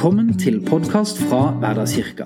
Velkommen 0.00 0.38
til 0.38 0.62
podkast 0.64 1.18
fra 1.28 1.50
Hverdagskirka. 1.60 2.24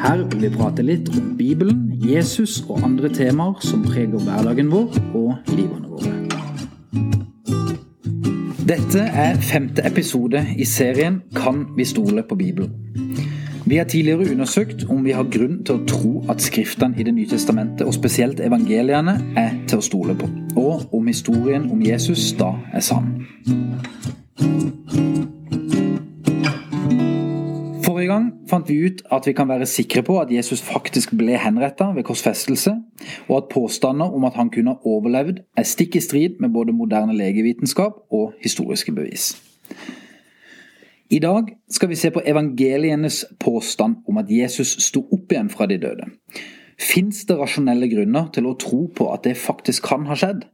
Her 0.00 0.22
vil 0.30 0.46
vi 0.46 0.48
prate 0.54 0.80
litt 0.80 1.10
om 1.12 1.34
Bibelen, 1.36 1.82
Jesus 2.00 2.62
og 2.62 2.78
andre 2.80 3.10
temaer 3.12 3.58
som 3.60 3.82
preger 3.84 4.22
hverdagen 4.24 4.70
vår 4.72 4.96
og 5.12 5.50
livene 5.52 5.84
våre. 5.90 6.14
Dette 8.64 9.04
er 9.04 9.36
femte 9.36 9.84
episode 9.84 10.40
i 10.56 10.64
serien 10.64 11.20
Kan 11.36 11.66
vi 11.76 11.84
stole 11.84 12.24
på 12.24 12.40
Bibelen? 12.40 12.72
Vi 13.66 13.76
har 13.76 13.84
tidligere 13.84 14.32
undersøkt 14.32 14.86
om 14.88 15.04
vi 15.04 15.12
har 15.12 15.28
grunn 15.28 15.60
til 15.60 15.76
å 15.76 15.84
tro 15.84 16.14
at 16.32 16.40
skriftene 16.40 16.96
i 16.96 17.04
Det 17.04 17.12
nye 17.12 17.28
testamentet, 17.28 17.84
og 17.84 17.92
spesielt 17.92 18.40
evangeliene, 18.40 19.18
er 19.36 19.60
til 19.68 19.84
å 19.84 19.84
stole 19.84 20.16
på, 20.16 20.32
og 20.56 20.88
om 20.88 21.12
historien 21.12 21.68
om 21.68 21.84
Jesus 21.84 22.32
da 22.40 22.54
er 22.72 22.80
sann. 22.80 23.12
Forrige 27.94 28.10
gang 28.10 28.32
fant 28.50 28.66
vi 28.66 28.74
ut 28.88 29.04
at 29.14 29.26
vi 29.28 29.32
kan 29.38 29.46
være 29.46 29.68
sikre 29.70 30.02
på 30.02 30.16
at 30.18 30.32
Jesus 30.34 30.58
faktisk 30.66 31.12
ble 31.14 31.36
henretta 31.38 31.92
ved 31.94 32.02
korsfestelse, 32.02 32.72
og 33.28 33.36
at 33.36 33.52
påstander 33.52 34.10
om 34.10 34.26
at 34.26 34.34
han 34.34 34.50
kunne 34.50 34.74
ha 34.74 34.90
overlevd, 34.90 35.38
er 35.54 35.62
stikk 35.62 35.94
i 35.94 36.02
strid 36.02 36.40
med 36.42 36.50
både 36.50 36.74
moderne 36.74 37.14
legevitenskap 37.14 38.02
og 38.10 38.34
historiske 38.42 38.96
bevis. 38.98 39.28
I 41.06 41.22
dag 41.22 41.54
skal 41.70 41.92
vi 41.94 42.00
se 42.02 42.10
på 42.10 42.24
evangelienes 42.26 43.22
påstand 43.38 44.02
om 44.08 44.18
at 44.18 44.26
Jesus 44.26 44.74
sto 44.88 45.06
opp 45.14 45.30
igjen 45.30 45.54
fra 45.54 45.70
de 45.70 45.78
døde. 45.78 46.10
Fins 46.74 47.22
det 47.30 47.38
rasjonelle 47.38 47.86
grunner 47.94 48.26
til 48.34 48.50
å 48.50 48.58
tro 48.58 48.88
på 48.90 49.12
at 49.14 49.22
det 49.28 49.38
faktisk 49.38 49.86
kan 49.86 50.10
ha 50.10 50.18
skjedd? 50.18 50.48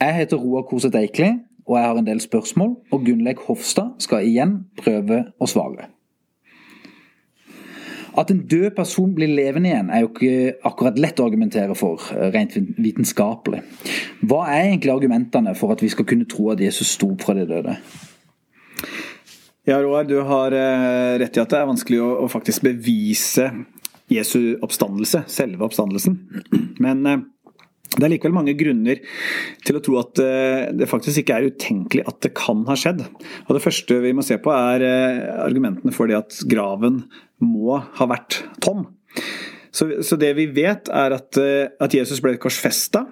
Jeg 0.00 0.22
heter 0.22 0.40
Roar 0.40 0.64
Koset 0.64 0.96
Eikli, 0.96 1.34
og 1.68 1.76
jeg 1.76 1.90
har 1.90 1.98
en 2.00 2.08
del 2.08 2.24
spørsmål, 2.24 2.78
og 2.88 3.04
Gunnleik 3.04 3.44
Hofstad 3.50 3.98
skal 4.00 4.24
igjen 4.24 4.62
prøve 4.80 5.26
å 5.36 5.56
svare. 5.58 5.91
At 8.18 8.30
en 8.30 8.42
død 8.48 8.74
person 8.76 9.14
blir 9.16 9.30
levende 9.32 9.70
igjen, 9.70 9.90
er 9.90 10.04
jo 10.04 10.10
ikke 10.10 10.54
akkurat 10.68 10.98
lett 11.00 11.20
å 11.20 11.26
argumentere 11.26 11.76
for, 11.78 12.02
eh, 12.12 12.30
rent 12.34 12.56
vitenskapelig. 12.76 13.62
Hva 14.20 14.46
er 14.48 14.70
egentlig 14.70 14.92
argumentene 14.92 15.56
for 15.56 15.72
at 15.72 15.80
vi 15.80 15.88
skal 15.88 16.04
kunne 16.04 16.28
tro 16.28 16.50
at 16.50 16.60
Jesus 16.60 16.88
sto 16.88 17.12
opp 17.12 17.22
fra 17.22 17.34
de 17.34 17.46
døde? 17.46 17.76
Ja, 19.66 19.80
Roar, 19.80 20.04
du 20.04 20.20
har 20.22 20.52
eh, 20.52 21.18
rett 21.22 21.36
i 21.36 21.40
at 21.40 21.48
det 21.48 21.58
er 21.58 21.70
vanskelig 21.70 22.00
å, 22.02 22.10
å 22.24 22.28
faktisk 22.28 22.62
bevise 22.66 23.48
Jesu 24.10 24.58
oppstandelse, 24.60 25.24
selve 25.30 25.64
oppstandelsen. 25.64 26.18
Men 26.82 27.06
eh, 27.06 27.22
det 27.98 28.06
er 28.06 28.12
likevel 28.14 28.36
mange 28.36 28.54
grunner 28.56 29.02
til 29.66 29.78
å 29.78 29.82
tro 29.84 29.98
at 30.00 30.20
det 30.78 30.88
faktisk 30.90 31.22
ikke 31.22 31.36
er 31.36 31.50
utenkelig 31.52 32.06
at 32.08 32.22
det 32.24 32.32
kan 32.38 32.62
ha 32.68 32.76
skjedd. 32.78 33.02
Og 33.44 33.52
Det 33.56 33.62
første 33.64 33.98
vi 34.00 34.14
må 34.16 34.24
se 34.24 34.38
på, 34.40 34.52
er 34.52 34.84
argumentene 35.44 35.92
for 35.92 36.08
det 36.08 36.16
at 36.16 36.38
graven 36.48 37.02
må 37.44 37.76
ha 37.98 38.08
vært 38.08 38.40
tom. 38.64 38.86
Så, 39.72 39.88
så, 40.04 40.18
det 40.20 40.34
vi 40.36 40.44
vet, 40.52 40.90
er 40.92 41.14
at, 41.16 41.36
eh, 41.40 41.70
at 41.80 41.94
Jesus 41.96 42.20
ble 42.20 42.34
korsfesta, 42.40 43.06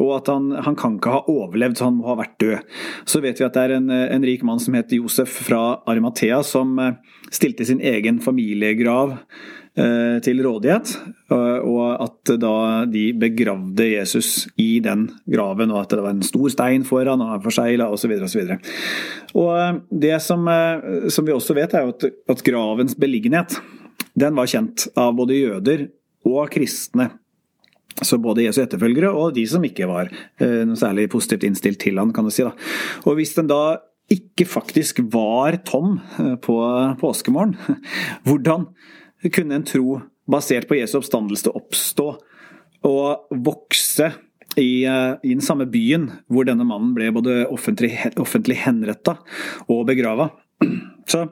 og 0.00 0.14
at 0.16 0.30
han, 0.32 0.48
han, 0.64 0.76
kan 0.78 0.96
ikke 0.96 1.12
ha 1.12 1.20
overlevd, 1.28 1.76
så 1.76 1.90
han 1.90 1.98
må 1.98 2.08
ha 2.08 2.16
vært 2.22 2.38
død. 2.40 2.78
Så 3.04 3.20
vet 3.24 3.42
vi 3.42 3.44
at 3.44 3.56
det 3.56 3.64
er 3.66 3.76
en, 3.76 3.92
en 3.92 4.24
rik 4.24 4.46
mann 4.46 4.62
som 4.62 4.78
heter 4.78 4.96
Josef 4.96 5.42
fra 5.50 5.82
Arimathea, 5.84 6.40
som 6.46 6.72
eh, 6.80 6.96
stilte 7.28 7.66
sin 7.68 7.82
egen 7.84 8.22
familiegrav 8.24 9.12
eh, 9.12 10.16
til 10.24 10.40
rådighet, 10.46 10.94
og 11.28 11.84
at 12.00 12.32
da 12.40 12.56
de 12.88 13.10
begravde 13.18 13.90
Jesus 13.90 14.46
i 14.56 14.78
den 14.80 15.10
graven, 15.28 15.74
og 15.74 15.82
at 15.82 15.92
det 15.92 16.00
var 16.00 16.16
en 16.16 16.24
stor 16.24 16.48
stein 16.54 16.86
foran 16.88 17.24
og 17.26 17.44
forsegla 17.44 17.90
osv. 17.92 18.14
osv. 18.24 18.54
Det 19.90 20.16
som, 20.24 20.48
som, 21.12 21.26
vi 21.26 21.34
også 21.34 21.58
vet, 21.58 21.74
er 21.74 21.84
jo 21.84 21.92
at, 21.96 22.08
at 22.32 22.44
gravens 22.46 22.96
beliggenhet 22.96 23.58
den 24.16 24.36
var 24.38 24.48
kjent 24.48 24.86
av 24.96 25.12
både 25.18 25.36
jøder 25.36 25.88
og 26.26 26.50
kristne. 26.52 27.10
Så 28.04 28.18
både 28.20 28.44
Jesu 28.44 28.60
etterfølgere 28.60 29.08
og 29.16 29.36
de 29.38 29.46
som 29.48 29.64
ikke 29.64 29.88
var 29.88 30.10
eh, 30.12 30.64
noe 30.68 30.76
særlig 30.76 31.08
positivt 31.12 31.46
innstilt 31.48 31.80
til 31.80 32.00
han, 32.00 32.12
kan 32.12 32.26
du 32.26 32.34
si. 32.34 32.44
da. 32.44 32.52
Og 33.08 33.16
hvis 33.16 33.32
den 33.38 33.48
da 33.48 33.78
ikke 34.12 34.46
faktisk 34.48 35.00
var 35.12 35.56
tom 35.66 35.96
eh, 36.20 36.34
på 36.42 36.58
påskemorgen, 37.00 37.56
hvordan 38.26 38.68
kunne 39.32 39.58
en 39.58 39.66
tro 39.66 40.00
basert 40.30 40.68
på 40.68 40.76
Jesu 40.78 40.98
oppstandelse 41.00 41.54
oppstå 41.56 42.10
og 42.86 43.36
vokse 43.46 44.12
i, 44.56 44.84
eh, 44.84 45.12
i, 45.22 45.32
den 45.32 45.44
samme 45.44 45.66
byen 45.70 46.10
hvor 46.32 46.46
denne 46.48 46.66
mannen 46.68 46.94
ble 46.96 47.10
både 47.14 47.44
offentlig, 47.52 47.94
offentlig 48.20 48.60
henretta 48.66 49.18
og 49.72 49.86
begrava? 49.88 50.30
Så 51.10 51.26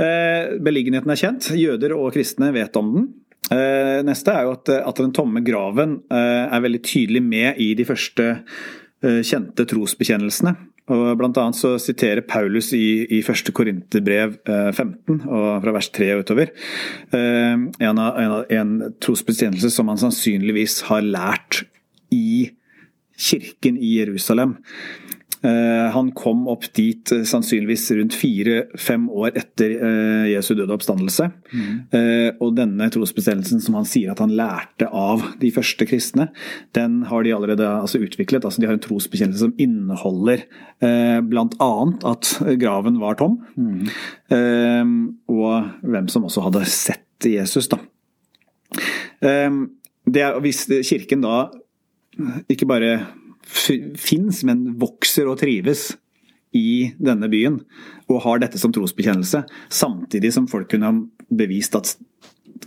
eh, 0.00 0.56
beliggenheten 0.62 1.12
er 1.12 1.20
kjent. 1.20 1.52
Jøder 1.56 1.96
og 1.96 2.12
kristne 2.16 2.52
vet 2.56 2.76
om 2.78 2.94
den. 2.94 3.10
Eh, 3.50 4.00
neste 4.06 4.34
er 4.34 4.46
jo 4.46 4.54
at, 4.54 4.70
at 4.78 5.00
den 5.02 5.14
tomme 5.16 5.42
graven 5.46 6.00
eh, 6.12 6.44
er 6.46 6.62
veldig 6.62 6.82
tydelig 6.86 7.22
med 7.24 7.58
i 7.62 7.72
de 7.78 7.86
første 7.88 8.26
eh, 8.30 9.22
kjente 9.26 9.66
trosbekjennelsene. 9.70 10.54
Og 10.90 11.04
blant 11.18 11.38
annet 11.38 11.58
så 11.58 11.74
siterer 11.78 12.24
Paulus 12.26 12.72
i, 12.74 13.04
i 13.06 13.20
1. 13.22 13.52
Korinterbrev 13.54 14.38
15, 14.46 15.20
eh, 15.20 15.26
og 15.26 15.64
fra 15.64 15.74
vers 15.76 15.90
3 15.94 16.12
og 16.16 16.24
utover, 16.24 16.54
eh, 17.14 17.66
en, 17.90 18.00
en, 18.00 18.36
en 18.60 18.72
trosbekjennelse 19.02 19.70
som 19.74 19.90
han 19.92 20.00
sannsynligvis 20.00 20.80
har 20.90 21.06
lært 21.06 21.64
i 22.14 22.50
kirken 23.20 23.76
i 23.78 23.98
Jerusalem. 23.98 24.56
Eh, 25.40 25.86
han 25.92 26.10
kom 26.12 26.42
opp 26.52 26.66
dit 26.76 27.12
eh, 27.14 27.22
sannsynligvis 27.24 27.86
rundt 27.96 28.16
fire-fem 28.18 29.06
år 29.08 29.38
etter 29.40 29.72
eh, 29.72 30.26
Jesu 30.34 30.52
døde 30.58 30.74
oppstandelse. 30.74 31.30
Mm. 31.50 31.78
Og 32.44 32.52
denne 32.58 32.88
trosbestemmelsen 32.92 33.62
som 33.64 33.78
han 33.78 33.88
sier 33.88 34.12
at 34.12 34.20
han 34.22 34.34
lærte 34.36 34.88
av 34.92 35.24
de 35.40 35.50
første 35.54 35.86
kristne, 35.88 36.28
den 36.76 37.00
har 37.08 37.24
de 37.24 37.32
allerede 37.34 37.66
altså, 37.66 38.02
utviklet. 38.04 38.44
altså 38.44 38.60
De 38.60 38.68
har 38.68 38.76
en 38.76 38.84
trosbekjennelse 38.84 39.46
som 39.46 39.54
inneholder 39.60 40.44
bl.a. 40.80 41.70
at 42.10 42.30
graven 42.60 43.00
var 43.02 43.18
tom, 43.20 43.36
mm. 43.56 43.90
og 45.28 45.70
hvem 45.84 46.08
som 46.12 46.24
også 46.28 46.46
hadde 46.46 46.64
sett 46.72 47.28
Jesus. 47.28 47.68
da. 47.68 47.80
Det 49.20 50.24
er, 50.24 50.38
hvis 50.40 50.64
Kirken 50.88 51.26
da 51.26 51.42
ikke 52.48 52.68
bare 52.70 52.94
fins, 53.50 54.44
men 54.46 54.64
vokser 54.80 55.30
og 55.30 55.40
trives 55.42 55.90
i 56.56 56.92
denne 56.98 57.28
byen, 57.30 57.60
og 58.10 58.22
har 58.24 58.42
dette 58.42 58.58
som 58.58 58.72
trosbekjennelse, 58.74 59.44
samtidig 59.70 60.32
som 60.34 60.48
folk 60.50 60.70
kunne 60.72 60.90
ha 60.90 60.96
bevist 61.30 61.76
at 61.78 61.94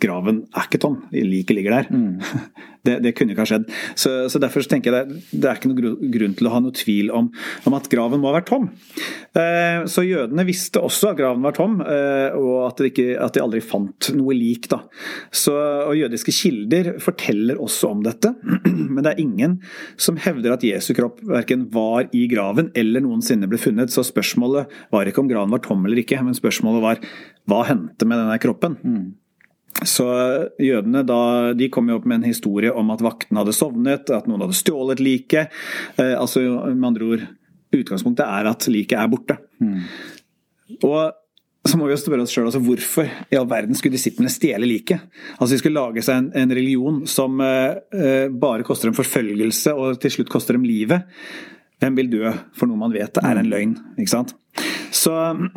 graven 0.04 0.44
er 0.56 0.68
ikke 0.68 0.82
tom, 0.82 1.02
liket 1.14 1.58
ligger 1.58 1.78
der. 1.78 1.90
Mm. 1.92 2.22
Det, 2.84 2.98
det, 3.00 3.14
kunne 3.16 3.32
ikke 3.32 3.46
ha 3.46 3.48
skjedd. 3.48 3.70
Så, 3.96 4.12
så 4.28 4.40
Derfor 4.44 4.64
så 4.66 4.74
tenker 4.74 4.92
jeg 4.92 5.08
det, 5.08 5.20
det, 5.32 5.48
er 5.48 5.60
ikke 5.60 5.70
noen 5.72 6.12
grunn 6.12 6.34
til 6.36 6.50
å 6.50 6.52
ha 6.52 6.60
noe 6.60 6.76
tvil 6.76 7.14
om, 7.16 7.30
om 7.70 7.78
at 7.78 7.88
graven 7.92 8.20
må 8.20 8.28
ha 8.28 8.36
vært 8.36 8.50
tom. 8.52 8.66
Eh, 9.40 9.86
så 9.88 10.04
jødene 10.04 10.44
visste 10.48 10.82
også 10.84 11.14
at 11.14 11.20
graven 11.22 11.46
var 11.48 11.56
tom, 11.56 11.78
eh, 11.80 12.36
og 12.36 12.68
at 12.68 12.84
ikke, 12.90 13.14
at 13.24 13.38
de, 13.38 13.44
aldri 13.46 13.64
fant 13.64 14.12
noe 14.18 14.36
lik. 14.36 14.68
Da. 14.74 14.82
Så, 15.32 15.56
og 15.56 15.96
Jødiske 15.96 16.36
kilder 16.36 16.92
forteller 17.04 17.62
også 17.64 17.94
om 17.96 18.04
dette, 18.04 18.34
men 18.94 19.00
det 19.00 19.14
er 19.14 19.24
ingen 19.24 19.58
som 19.96 20.20
hevder 20.20 20.58
at 20.58 20.68
Jesu 20.68 20.92
kropp 20.98 21.24
verken 21.24 21.70
var 21.72 22.12
i 22.12 22.28
graven 22.32 22.74
eller 22.76 23.08
noensinne 23.08 23.48
ble 23.48 23.62
funnet. 23.64 23.96
Så 23.96 24.04
spørsmålet 24.12 24.72
var 24.92 25.08
ikke 25.08 25.24
om 25.24 25.32
graven 25.32 25.56
var 25.56 25.64
tom 25.64 25.88
eller 25.88 26.04
ikke, 26.04 26.20
men 26.26 26.36
spørsmålet 26.36 26.84
var 26.84 27.04
hva 27.48 27.64
hendte 27.72 28.08
med 28.08 28.20
denne 28.20 28.40
kroppen. 28.44 28.80
Mm. 28.84 29.12
Så 29.82 30.06
jødene 30.62 31.02
da, 31.08 31.22
de 31.58 31.70
kom 31.74 31.90
jo 31.90 31.98
opp 32.00 32.06
med 32.10 32.22
en 32.22 32.30
historie 32.30 32.72
om 32.72 32.92
at 32.94 33.02
vaktene 33.04 33.42
hadde 33.42 33.56
sovnet, 33.58 34.12
at 34.14 34.30
noen 34.30 34.46
hadde 34.46 34.58
stjålet 34.58 35.02
liket. 35.04 35.54
Eh, 35.98 36.14
altså, 36.14 36.44
med 36.70 36.92
andre 36.94 37.10
ord, 37.16 37.26
utgangspunktet 37.74 38.26
er 38.28 38.52
at 38.52 38.70
liket 38.70 39.00
er 39.00 39.12
borte. 39.12 39.40
Mm. 39.64 39.82
Og 40.86 41.00
så 41.64 41.80
må 41.80 41.88
vi 41.88 41.94
jo 41.94 42.00
spørre 42.00 42.26
oss 42.26 42.34
sjøl 42.34 42.50
altså, 42.50 42.60
hvorfor 42.64 43.08
i 43.08 43.38
all 43.40 43.48
verden 43.48 43.78
skulle 43.78 43.96
disiplene 43.96 44.32
stjele 44.32 44.68
liket? 44.68 45.06
Altså 45.38 45.54
De 45.54 45.62
skulle 45.62 45.80
lage 45.80 46.04
seg 46.04 46.20
en, 46.20 46.30
en 46.44 46.56
religion 46.56 47.02
som 47.08 47.40
eh, 47.44 47.80
eh 47.96 48.28
bare 48.30 48.68
koster 48.68 48.90
dem 48.90 48.98
forfølgelse 48.98 49.74
og 49.80 50.02
til 50.04 50.18
slutt 50.18 50.32
koster 50.32 50.58
dem 50.58 50.68
livet. 50.68 51.08
Hvem 51.84 51.98
vil 52.00 52.14
dø 52.14 52.30
for 52.56 52.72
noe 52.72 52.80
man 52.80 52.94
vet 52.96 53.18
er 53.20 53.42
en 53.42 53.50
løgn? 53.52 53.74
ikke 54.00 54.14
sant? 54.14 54.30
Så 54.94 55.12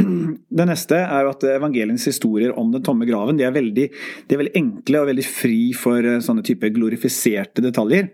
Det 0.58 0.66
neste 0.66 0.98
er 1.04 1.22
jo 1.22 1.34
at 1.34 1.44
evangeliens 1.52 2.06
historier 2.08 2.56
om 2.58 2.72
den 2.74 2.82
tomme 2.82 3.06
graven 3.06 3.38
de 3.38 3.46
er, 3.46 3.54
veldig, 3.54 3.84
de 4.26 4.34
er 4.34 4.40
veldig 4.40 4.56
enkle 4.58 5.02
og 5.02 5.10
veldig 5.12 5.26
fri 5.28 5.60
for 5.76 6.02
eh, 6.02 6.18
sånne 6.24 6.42
type 6.46 6.72
glorifiserte 6.74 7.62
detaljer. 7.62 8.08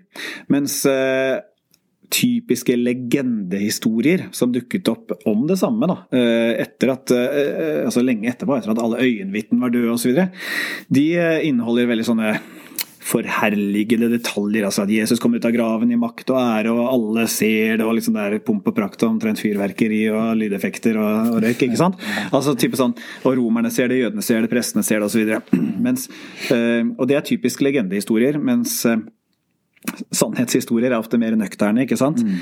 Mens 0.52 0.82
uh, 0.90 1.40
typiske 2.12 2.74
legendehistorier 2.76 4.26
som 4.36 4.52
dukket 4.52 4.90
opp 4.92 5.14
om 5.30 5.46
det 5.48 5.56
samme 5.62 5.88
da, 5.88 6.02
uh, 6.12 6.52
etter 6.60 6.92
at, 6.92 7.14
altså 7.86 8.04
lenge 8.04 8.28
etterpå, 8.28 8.58
etter 8.58 8.74
at 8.74 8.82
alle 8.82 9.00
øyenvitner 9.06 9.62
var 9.62 9.72
døde 9.72 9.94
osv., 9.94 10.18
de 10.92 11.06
inneholder 11.48 11.88
veldig 11.94 12.10
sånne 12.10 12.34
forherligende 13.12 14.08
detaljer. 14.12 14.66
altså 14.66 14.86
At 14.86 14.92
Jesus 14.92 15.20
kommer 15.20 15.40
ut 15.40 15.46
av 15.48 15.54
graven 15.54 15.92
i 15.92 16.00
makt 16.00 16.32
og 16.32 16.40
ære, 16.40 16.72
og 16.72 16.88
alle 16.88 17.26
ser 17.30 17.78
det, 17.78 17.86
og 17.86 17.96
liksom 17.98 18.16
det 18.16 18.24
er 18.24 18.44
pomp 18.46 18.68
og 18.70 18.76
prakt 18.76 19.04
og 19.04 19.14
omtrent 19.14 19.42
fyrverkeri 19.42 20.02
og 20.12 20.34
lydeffekter 20.40 20.98
og, 21.00 21.32
og 21.36 21.40
røyk. 21.44 21.66
ikke 21.68 21.80
sant? 21.80 22.00
Altså 22.30 22.56
type 22.58 22.78
sånn, 22.80 22.96
Og 23.24 23.36
romerne 23.38 23.72
ser 23.72 23.92
det, 23.92 24.02
jødene 24.02 24.24
ser 24.24 24.44
det, 24.44 24.52
prestene 24.52 24.84
ser 24.86 25.02
det 25.02 25.10
osv. 25.10 25.32
Øh, 26.52 26.84
og 27.00 27.08
det 27.10 27.18
er 27.18 27.26
typisk 27.26 27.64
legendehistorier, 27.64 28.38
mens 28.40 28.80
øh, 28.88 29.02
sannhetshistorier 30.14 30.92
er 30.92 31.00
ofte 31.00 31.20
mer 31.20 31.36
nøkterne. 31.38 31.84
ikke 31.86 32.00
sant? 32.00 32.22
Mm. 32.24 32.38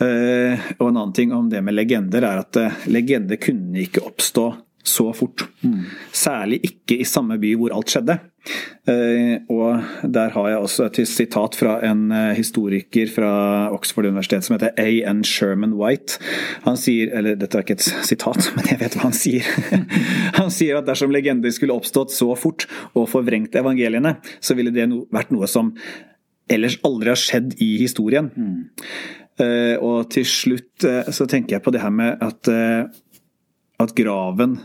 Uh, 0.00 0.56
og 0.78 0.86
en 0.88 0.96
annen 0.96 1.12
ting 1.12 1.32
om 1.36 1.50
det 1.52 1.60
med 1.60 1.74
legender 1.76 2.24
er 2.24 2.38
at 2.40 2.56
uh, 2.56 2.84
legender 2.88 3.36
kunne 3.36 3.82
ikke 3.82 4.00
oppstå 4.00 4.46
så 4.86 5.10
fort. 5.12 5.44
Mm. 5.60 5.84
Særlig 6.12 6.60
ikke 6.64 7.00
i 7.00 7.06
samme 7.08 7.38
by 7.40 7.54
hvor 7.58 7.74
alt 7.76 7.92
skjedde. 7.92 8.16
Uh, 8.88 9.36
og 9.52 9.82
der 10.08 10.32
har 10.32 10.46
jeg 10.48 10.58
også 10.64 10.86
et 10.88 11.00
sitat 11.08 11.56
fra 11.58 11.74
en 11.84 12.06
uh, 12.08 12.32
historiker 12.36 13.10
fra 13.12 13.32
Oxford 13.74 14.08
universitet 14.08 14.46
som 14.46 14.56
heter 14.56 14.72
A.N. 14.80 15.20
Sherman 15.24 15.74
White. 15.76 16.16
Han 16.64 16.80
sier, 16.80 17.12
eller 17.16 17.36
dette 17.38 17.58
er 17.58 17.66
ikke 17.66 17.76
et 17.76 17.88
sitat, 18.08 18.48
men 18.56 18.70
jeg 18.72 18.80
vet 18.80 18.96
hva 18.96 19.10
han 19.10 19.16
sier. 19.16 19.46
han 20.40 20.52
sier 20.54 20.80
at 20.80 20.88
dersom 20.88 21.12
legender 21.12 21.52
skulle 21.54 21.76
oppstått 21.76 22.14
så 22.16 22.32
fort 22.38 22.66
og 22.94 23.10
forvrengt 23.12 23.60
evangeliene, 23.60 24.16
så 24.40 24.56
ville 24.56 24.72
det 24.74 24.88
vært 25.12 25.34
noe 25.36 25.50
som 25.50 25.74
ellers 26.50 26.80
aldri 26.86 27.12
har 27.12 27.20
skjedd 27.20 27.58
i 27.62 27.74
historien. 27.84 28.32
Mm. 28.34 28.64
Uh, 29.40 29.76
og 29.84 30.08
til 30.12 30.24
slutt 30.28 30.88
så 31.12 31.28
tenker 31.28 31.58
jeg 31.58 31.64
på 31.64 31.72
det 31.76 31.84
her 31.84 31.92
med 31.92 32.24
at 32.24 32.48
at 33.80 33.94
graven 33.96 34.58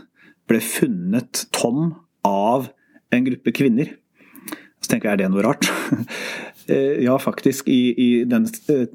ble 0.46 0.60
funnet 0.62 1.46
tom 1.56 1.94
av 2.26 2.68
en 3.14 3.26
gruppe 3.26 3.54
kvinner. 3.56 3.94
Så 4.82 4.92
tenker 4.92 5.10
jeg, 5.10 5.16
er 5.16 5.22
det 5.24 5.30
noe 5.32 5.46
rart? 5.46 5.70
Eh, 6.68 7.04
ja, 7.04 7.18
faktisk. 7.18 7.68
I, 7.68 7.94
i, 7.96 8.24
den, 8.24 8.44
eh, 8.44 8.86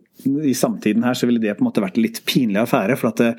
I, 0.46 0.54
samtiden 0.54 1.04
her 1.04 1.14
så 1.14 1.26
ville 1.26 1.40
det 1.40 1.54
på 1.56 1.64
en 1.64 1.70
måte 1.70 1.84
vært 1.84 1.98
en 1.98 2.04
litt 2.04 2.20
pinlig 2.28 2.60
affære. 2.62 2.98
For 3.00 3.12
at 3.12 3.22
det, 3.22 3.30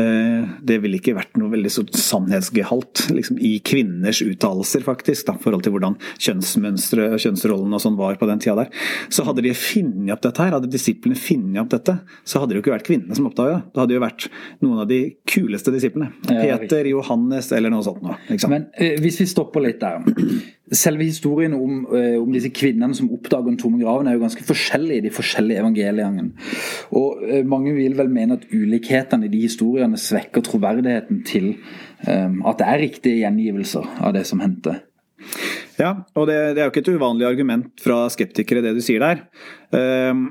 eh, 0.00 0.48
det 0.68 0.78
ville 0.82 1.00
ikke 1.00 1.16
vært 1.16 1.38
noe 1.40 1.52
veldig 1.54 1.72
sånn 1.72 1.88
sannhetsgehalt 1.96 3.06
liksom, 3.14 3.40
i 3.40 3.56
kvinners 3.64 4.20
uttalelser, 4.24 4.84
faktisk. 4.86 5.32
I 5.32 5.44
forhold 5.44 5.64
til 5.64 5.74
hvordan 5.76 5.96
kjønnsmønstre, 6.20 7.08
og 7.14 7.24
kjønnsrollen 7.24 7.78
og 7.78 7.84
sånn 7.84 7.98
var 7.98 8.20
på 8.20 8.28
den 8.28 8.44
tida 8.44 8.58
der. 8.64 8.84
Så 9.14 9.24
hadde 9.28 9.46
de 9.46 9.54
funnet 9.56 10.12
opp 10.14 10.24
dette 10.26 10.44
her, 10.44 10.56
hadde 10.58 10.72
disiplene 10.72 11.18
funnet 11.18 11.62
opp 11.64 11.72
dette, 11.72 11.98
så 12.28 12.42
hadde 12.42 12.54
det 12.54 12.60
jo 12.60 12.66
ikke 12.66 12.76
vært 12.76 12.88
kvinnene 12.90 13.16
som 13.16 13.30
oppdaga 13.30 13.58
det. 13.58 13.64
Det 13.72 13.84
hadde 13.84 13.96
jo 13.96 14.04
vært 14.04 14.28
noen 14.64 14.84
av 14.84 14.90
de 14.90 15.00
kuleste 15.28 15.72
disiplene. 15.74 16.12
Peter, 16.28 16.92
Johannes 16.92 17.50
eller 17.56 17.72
noe 17.72 17.86
sånt. 17.86 18.04
Noe, 18.04 18.38
Men 18.52 18.68
hvis 19.00 19.22
vi 19.22 19.28
stopper 19.30 19.64
litt 19.64 19.80
der 19.80 20.04
selve 20.74 21.06
historien 21.06 21.54
om, 21.56 21.86
eh, 21.94 22.16
om, 22.20 22.32
disse 22.32 22.50
kvinnene 22.54 22.94
som 22.96 23.10
oppdager 23.14 23.48
den 23.48 23.58
tomme 23.60 23.80
graven, 23.80 24.08
er 24.08 24.16
jo 24.16 24.24
ganske 24.24 24.44
forskjellig 24.44 24.98
i 24.98 25.04
de 25.06 25.12
forskjellige 25.14 25.62
evangeliene. 25.62 26.28
Og 26.96 27.22
eh, 27.24 27.44
Mange 27.48 27.74
vil 27.76 27.96
vel 27.98 28.10
mene 28.12 28.38
at 28.38 28.48
ulikhetene 28.52 29.28
i 29.28 29.32
de 29.32 29.44
historiene 29.46 29.98
svekker 30.00 30.44
troverdigheten 30.44 31.22
til 31.26 31.54
um, 32.06 32.42
at 32.46 32.60
det 32.60 32.66
er 32.68 32.82
riktige 32.82 33.22
gjengivelser 33.22 33.86
av 34.04 34.12
det 34.16 34.26
som 34.28 34.42
hendte. 34.44 34.78
Ja, 35.78 35.94
og 36.18 36.26
det, 36.28 36.36
det, 36.56 36.60
er 36.60 36.66
jo 36.66 36.72
ikke 36.72 36.82
et 36.84 36.94
uvanlig 36.98 37.26
argument 37.28 37.82
fra 37.82 38.04
skeptikere, 38.10 38.62
det 38.64 38.74
du 38.74 38.82
sier 38.82 39.02
der. 39.02 39.20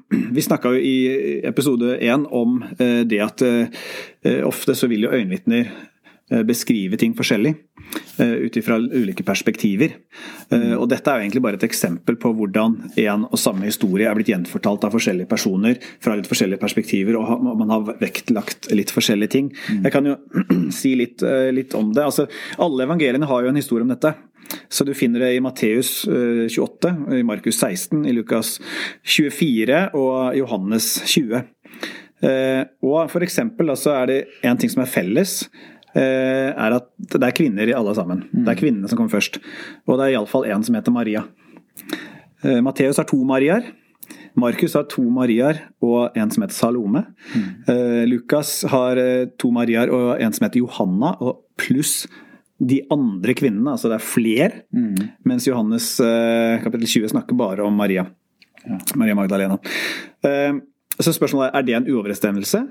Vi 0.10 0.44
snakka 0.44 0.74
jo 0.75 0.81
i 0.83 1.40
episode 1.48 1.95
én 2.04 2.25
om 2.36 2.57
det 2.80 3.22
at 3.24 3.44
ofte 4.44 4.75
så 4.75 4.90
vil 4.92 5.07
jo 5.07 5.13
øyenvitner 5.16 5.72
beskrive 6.28 6.98
ting 7.00 7.14
forskjellig. 7.16 7.54
Eh, 8.20 8.32
ut 8.32 8.58
ifra 8.58 8.76
ulike 8.76 9.24
perspektiver. 9.24 9.92
Eh, 10.50 10.74
og 10.74 10.88
Dette 10.90 11.12
er 11.12 11.20
jo 11.20 11.26
egentlig 11.28 11.42
bare 11.46 11.60
et 11.60 11.66
eksempel 11.68 12.18
på 12.20 12.32
hvordan 12.36 12.78
en 12.98 13.26
og 13.28 13.38
samme 13.40 13.68
historie 13.68 14.08
er 14.10 14.18
blitt 14.18 14.32
gjenfortalt 14.32 14.88
av 14.88 14.96
forskjellige 14.96 15.30
personer 15.30 15.78
fra 16.04 16.16
litt 16.18 16.30
forskjellige 16.30 16.62
perspektiver, 16.62 17.20
og 17.20 17.46
man 17.62 17.74
har 17.76 18.00
vektlagt 18.02 18.72
litt 18.74 18.92
forskjellige 18.94 19.34
ting. 19.36 19.52
Mm. 19.70 19.84
Jeg 19.86 19.94
kan 19.94 20.10
jo 20.10 20.16
si 20.80 20.96
litt, 20.98 21.22
eh, 21.22 21.52
litt 21.54 21.78
om 21.78 21.94
det. 21.94 22.08
Altså, 22.08 22.26
alle 22.58 22.88
evangeliene 22.90 23.30
har 23.30 23.46
jo 23.46 23.54
en 23.54 23.62
historie 23.62 23.86
om 23.86 23.94
dette. 23.94 24.16
Så 24.72 24.88
du 24.88 24.94
finner 24.98 25.26
det 25.26 25.34
i 25.36 25.44
Matteus 25.44 26.06
28, 26.08 26.94
i 27.20 27.24
Markus 27.28 27.58
16, 27.60 28.06
i 28.08 28.14
Lukas 28.16 28.54
24 29.04 29.90
og 30.00 30.38
Johannes 30.40 30.88
20. 31.04 31.42
Og 32.88 33.12
for 33.12 33.26
eksempel 33.28 33.74
er 33.76 34.08
det 34.08 34.22
en 34.48 34.56
ting 34.56 34.72
som 34.72 34.86
er 34.86 34.94
felles. 34.94 35.42
Eh, 35.98 36.52
er 36.54 36.76
at 36.78 36.92
det 37.16 37.26
er 37.26 37.36
kvinner 37.36 37.70
i 37.70 37.76
alle 37.76 37.96
sammen. 37.98 38.22
Mm. 38.30 38.44
Det 38.46 38.54
er 38.54 38.60
kvinnene 38.60 38.90
som 38.90 39.00
kommer 39.00 39.16
først. 39.16 39.40
Og 39.88 39.98
det 39.98 40.08
er 40.08 40.16
iallfall 40.16 40.46
én 40.50 40.64
som 40.66 40.78
heter 40.78 40.94
Maria. 40.94 41.26
Eh, 42.44 42.60
Matteus 42.66 43.00
har 43.02 43.08
to 43.10 43.20
Mariaer. 43.26 43.72
Markus 44.38 44.76
har 44.78 44.86
to 44.92 45.02
Mariaer 45.10 45.64
og 45.82 46.18
en 46.18 46.30
som 46.30 46.44
heter 46.46 46.54
Salome. 46.54 47.02
Mm. 47.34 47.48
Uh, 47.66 48.04
Lukas 48.06 48.52
har 48.70 49.00
to 49.42 49.50
Mariaer 49.50 49.90
og 49.90 50.22
en 50.22 50.36
som 50.36 50.46
heter 50.46 50.62
Johanna, 50.62 51.16
og 51.18 51.42
pluss 51.58 52.04
de 52.62 52.84
andre 52.94 53.34
kvinnene. 53.34 53.74
Altså 53.74 53.90
det 53.90 53.98
er 53.98 54.06
flere. 54.06 54.62
Mm. 54.70 55.10
Mens 55.26 55.50
Johannes 55.50 55.90
kapittel 56.62 56.86
20 56.86 57.16
snakker 57.16 57.40
bare 57.40 57.66
om 57.66 57.74
Maria. 57.82 58.06
Ja. 58.62 58.78
Maria 58.94 59.18
Magdalena. 59.18 59.58
Så 61.02 61.18
spørsmålet 61.18 61.50
er 61.50 61.58
er 61.58 61.66
det 61.66 61.76
en 61.80 61.90
uoverensstemmelse. 61.96 62.62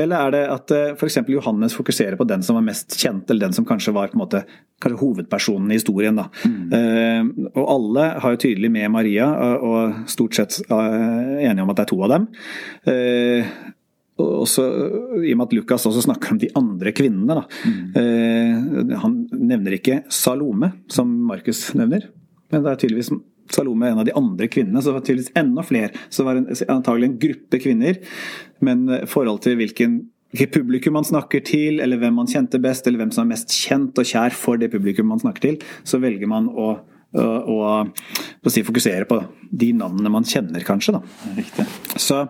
Eller 0.00 0.16
er 0.26 0.34
det 0.34 0.42
at 0.52 0.72
eh, 0.74 0.94
f.eks. 0.94 1.20
Johannes 1.30 1.76
fokuserer 1.76 2.18
på 2.18 2.26
den 2.28 2.44
som 2.44 2.58
var 2.58 2.66
mest 2.66 2.96
kjent, 3.00 3.28
eller 3.30 3.48
den 3.48 3.56
som 3.56 3.66
kanskje 3.68 3.94
var 3.96 4.10
på 4.12 4.18
en 4.18 4.24
måte, 4.24 4.42
kanskje 4.82 5.00
hovedpersonen 5.00 5.72
i 5.72 5.78
historien? 5.78 6.18
da. 6.20 6.26
Mm. 6.44 6.66
Uh, 6.72 7.48
og 7.54 7.70
alle 7.76 8.08
har 8.22 8.34
jo 8.34 8.42
tydelig 8.46 8.70
med 8.72 8.92
Maria, 8.92 9.28
og 9.56 10.10
stort 10.10 10.36
sett 10.36 10.58
uh, 10.68 11.40
enige 11.40 11.64
om 11.64 11.72
at 11.72 11.80
det 11.80 11.86
er 11.86 11.92
to 11.92 12.02
av 12.04 12.12
dem. 12.12 12.28
Uh, 12.88 13.54
også, 14.16 14.64
I 15.20 15.34
og 15.34 15.40
med 15.40 15.46
at 15.48 15.56
Lukas 15.58 15.88
også 15.88 16.06
snakker 16.06 16.32
om 16.32 16.38
de 16.40 16.48
andre 16.56 16.92
kvinnene. 16.96 17.42
Mm. 17.68 18.94
han 19.02 19.16
nevner 19.28 19.76
ikke 19.76 19.98
Salome, 20.08 20.70
som 20.88 21.10
Markus 21.28 21.66
nevner, 21.76 22.06
men 22.48 22.64
det 22.64 22.70
er 22.70 22.80
tydeligvis 22.80 23.10
Salome 23.54 23.90
en 23.90 24.02
av 24.02 24.08
de 24.08 24.16
andre 24.16 24.48
kvinnene, 24.50 24.82
så 24.82 24.90
det 24.90 24.98
var 24.98 25.06
tydeligvis 25.06 25.36
enda 25.38 25.64
flere. 25.66 26.04
Så 26.08 26.22
det 26.22 26.28
var 26.28 26.76
antagelig 26.76 27.10
en 27.10 27.18
gruppe 27.22 27.62
kvinner. 27.62 28.02
Men 28.64 28.86
i 29.02 29.06
forhold 29.10 29.42
til 29.46 29.58
hvilken 29.60 30.00
publikum 30.52 30.96
man 30.98 31.06
snakker 31.06 31.44
til, 31.46 31.80
eller 31.80 32.00
hvem 32.00 32.18
man 32.18 32.28
kjente 32.30 32.60
best, 32.62 32.86
eller 32.86 33.04
hvem 33.04 33.14
som 33.14 33.24
er 33.24 33.34
mest 33.36 33.54
kjent 33.54 33.98
og 33.98 34.08
kjær 34.08 34.36
for 34.36 34.60
det 34.60 34.72
publikum 34.74 35.08
man 35.12 35.22
snakker 35.22 35.44
til, 35.46 35.58
så 35.86 36.00
velger 36.02 36.28
man 36.30 36.50
å 36.50 36.76
og, 37.16 37.92
og 38.42 38.52
si, 38.52 38.64
fokusere 38.66 39.06
på 39.08 39.20
de 39.56 39.70
navnene 39.76 40.10
man 40.12 40.26
kjenner, 40.26 40.64
kanskje. 40.66 40.98
Så, 41.96 42.22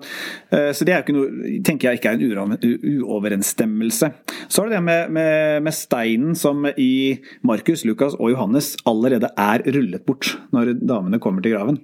eh, 0.53 0.71
så, 0.77 0.87
det 0.87 0.95
er 0.95 1.01
jo 1.01 1.05
ikke 1.07 1.17
noe, 1.17 1.53
tenker 1.67 1.91
jeg 1.91 2.01
ikke 2.01 2.13
er 2.13 2.43
en 2.45 2.57
uoverensstemmelse. 3.03 4.11
Så 4.47 4.63
er 4.63 4.71
det 4.71 4.77
det 4.77 4.85
med, 4.87 5.13
med, 5.17 5.67
med 5.67 5.77
steinen 5.77 6.37
som 6.39 6.67
i 6.77 7.17
Markus, 7.47 7.87
Lukas 7.89 8.19
og 8.19 8.35
Johannes 8.35 8.75
allerede 8.87 9.33
er 9.33 9.65
rullet 9.67 10.07
bort 10.07 10.37
når 10.55 10.77
damene 10.83 11.23
kommer 11.23 11.45
til 11.45 11.57
graven. 11.57 11.81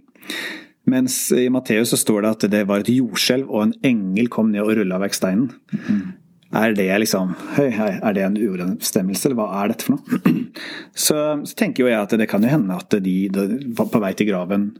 Mens 0.90 1.16
i 1.34 1.46
Matteus 1.52 1.92
så 1.92 1.98
står 2.00 2.24
det 2.24 2.30
at 2.32 2.48
det 2.50 2.62
var 2.66 2.82
et 2.82 2.90
jordskjelv, 2.90 3.46
og 3.46 3.68
en 3.68 3.76
engel 3.86 4.30
kom 4.32 4.50
ned 4.50 4.64
og 4.64 4.74
rulla 4.80 4.98
vekk 5.02 5.14
steinen. 5.14 5.52
Mm. 5.70 6.02
Er 6.52 6.74
det 6.76 6.88
liksom 7.00 7.34
Hei, 7.56 7.70
hei, 7.72 7.90
er 7.96 8.16
det 8.16 8.24
en 8.26 8.38
uoverensstemmelse, 8.38 9.28
eller 9.28 9.38
hva 9.40 9.48
er 9.62 9.72
dette 9.72 9.88
for 9.88 9.96
noe? 9.96 10.32
Så, 11.04 11.16
så, 11.48 11.54
tenker 11.56 11.86
jo 11.86 11.88
jeg 11.88 11.96
at 11.96 12.12
det 12.20 12.28
kan 12.28 12.42
jo 12.44 12.50
hende 12.52 12.76
at 12.76 12.92
de, 13.00 13.14
de 13.32 13.44
på 13.72 14.00
vei 14.02 14.12
til 14.18 14.28
graven 14.28 14.74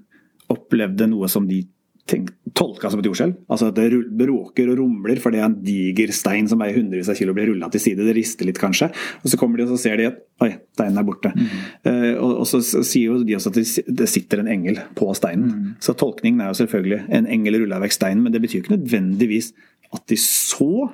opplevde 0.53 1.07
noe 1.09 1.31
som 1.33 1.47
de 1.49 1.63
tenk, 2.09 2.29
tolka 2.57 2.91
som 2.91 3.01
et 3.01 3.07
jordskjelv. 3.09 3.39
Altså 3.53 3.71
at 3.71 3.79
det 3.79 4.03
bråker 4.19 4.73
og 4.73 4.81
rumler 4.83 5.21
fordi 5.23 5.41
en 5.43 5.55
diger 5.65 6.13
stein 6.15 6.49
som 6.51 6.61
veier 6.61 6.77
hundrevis 6.77 7.11
av 7.13 7.17
kilo 7.19 7.35
blir 7.37 7.49
rulla 7.53 7.71
til 7.73 7.83
side. 7.85 8.05
Det 8.05 8.17
rister 8.17 8.49
litt, 8.49 8.61
kanskje. 8.61 8.91
Og 9.23 9.33
så 9.33 9.41
kommer 9.41 9.61
de 9.61 9.67
og 9.67 9.73
så 9.73 9.81
ser 9.85 10.01
de 10.01 10.11
at 10.11 10.21
oi, 10.45 10.51
steinen 10.77 11.01
er 11.01 11.09
borte. 11.09 11.33
Mm. 11.33 11.51
Uh, 11.89 12.13
og, 12.13 12.33
og, 12.43 12.47
så 12.51 12.63
sier 12.85 13.13
jo 13.13 13.21
de 13.25 13.39
også 13.39 13.55
at 13.55 13.61
det 14.03 14.11
sitter 14.11 14.43
en 14.43 14.51
engel 14.53 14.83
på 14.99 15.09
steinen. 15.19 15.53
Mm. 15.53 15.77
Så 15.85 15.97
tolkningen 15.99 16.43
er 16.43 16.53
jo 16.53 16.61
selvfølgelig 16.63 17.05
en 17.21 17.31
engel 17.39 17.63
rulla 17.63 17.81
vekk 17.87 17.97
steinen, 17.97 18.27
men 18.27 18.35
det 18.35 18.43
betyr 18.45 18.65
ikke 18.65 18.77
nødvendigvis 18.77 19.55
at 19.93 20.05
de 20.09 20.17
så 20.21 20.89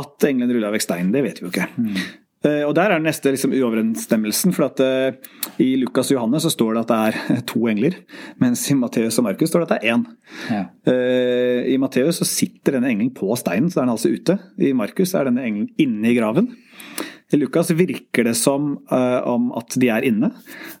at 0.00 0.28
englene 0.28 0.56
rulla 0.56 0.72
vekk 0.74 0.86
steinen, 0.86 1.12
det 1.14 1.24
vet 1.26 1.40
vi 1.40 1.46
jo 1.46 1.52
ikke. 1.52 1.68
Mm. 1.76 2.00
Uh, 2.38 2.62
og 2.68 2.74
Der 2.78 2.86
er 2.86 3.00
den 3.00 3.08
neste 3.08 3.32
liksom, 3.34 3.50
uoverensstemmelsen. 3.50 4.52
for 4.54 4.68
at 4.68 4.78
uh, 4.78 5.16
I 5.58 5.72
Lukas 5.80 6.12
og 6.12 6.20
Johannes 6.20 6.44
så 6.46 6.52
står 6.54 6.76
det 6.76 6.82
at 6.84 6.92
det 6.92 6.98
er 7.38 7.40
to 7.50 7.66
engler, 7.66 7.96
mens 8.38 8.62
i 8.70 8.76
Matteus 8.78 9.18
og 9.18 9.26
Markus 9.26 9.50
står 9.50 9.64
det 9.64 9.66
at 9.66 9.74
det 9.74 9.88
er 9.88 9.96
én. 9.96 10.04
Ja. 10.46 10.62
Uh, 10.86 11.66
I 11.66 11.76
Matteus 11.82 12.22
så 12.22 12.28
sitter 12.28 12.78
denne 12.78 12.92
engelen 12.92 13.10
på 13.16 13.34
steinen, 13.34 13.72
så 13.72 13.80
er 13.80 13.88
den 13.88 13.96
altså 13.96 14.14
ute. 14.14 14.38
I 14.62 14.70
Markus 14.72 15.16
er 15.18 15.26
denne 15.26 15.42
engelen 15.50 15.72
inne 15.82 16.12
i 16.12 16.14
graven. 16.14 16.52
Lukas 17.32 17.70
virker 17.70 18.24
det 18.24 18.34
som 18.34 18.70
uh, 18.92 19.28
om 19.28 19.50
at 19.58 19.76
de 19.76 19.90
er 19.92 20.06
inne, 20.08 20.30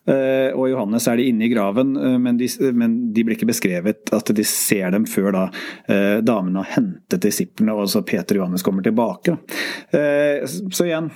uh, 0.08 0.50
og 0.56 0.70
Johannes 0.70 1.08
er 1.10 1.20
de 1.20 1.28
inne 1.28 1.44
i 1.44 1.50
graven, 1.52 1.92
uh, 1.98 2.16
men, 2.22 2.38
de, 2.40 2.48
men, 2.72 2.96
de, 3.12 3.24
blir 3.24 3.36
ikke 3.36 3.50
beskrevet 3.50 4.12
at 4.16 4.32
de 4.32 4.46
ser 4.48 4.94
dem 4.94 5.04
før 5.08 5.30
da 5.34 5.44
damene 6.24 6.62
har 6.62 6.78
hentet 6.78 7.22
disiplene, 7.24 7.74
og 7.76 7.90
så 7.92 8.02
Peter 8.06 8.38
og 8.38 8.44
Johannes 8.44 8.64
kommer 8.64 8.84
tilbake. 8.84 9.36
så 9.90 10.86
igjen, 10.86 11.10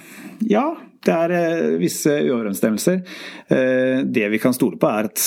ja. 0.49 0.67
Det 1.03 1.13
er 1.13 1.79
visse 1.81 2.13
uoverensstemmelser. 2.29 3.01
det 4.07 4.27
vi 4.31 4.39
kan 4.39 4.55
stole 4.55 4.79
på, 4.79 4.87
er 4.87 5.09
at 5.11 5.25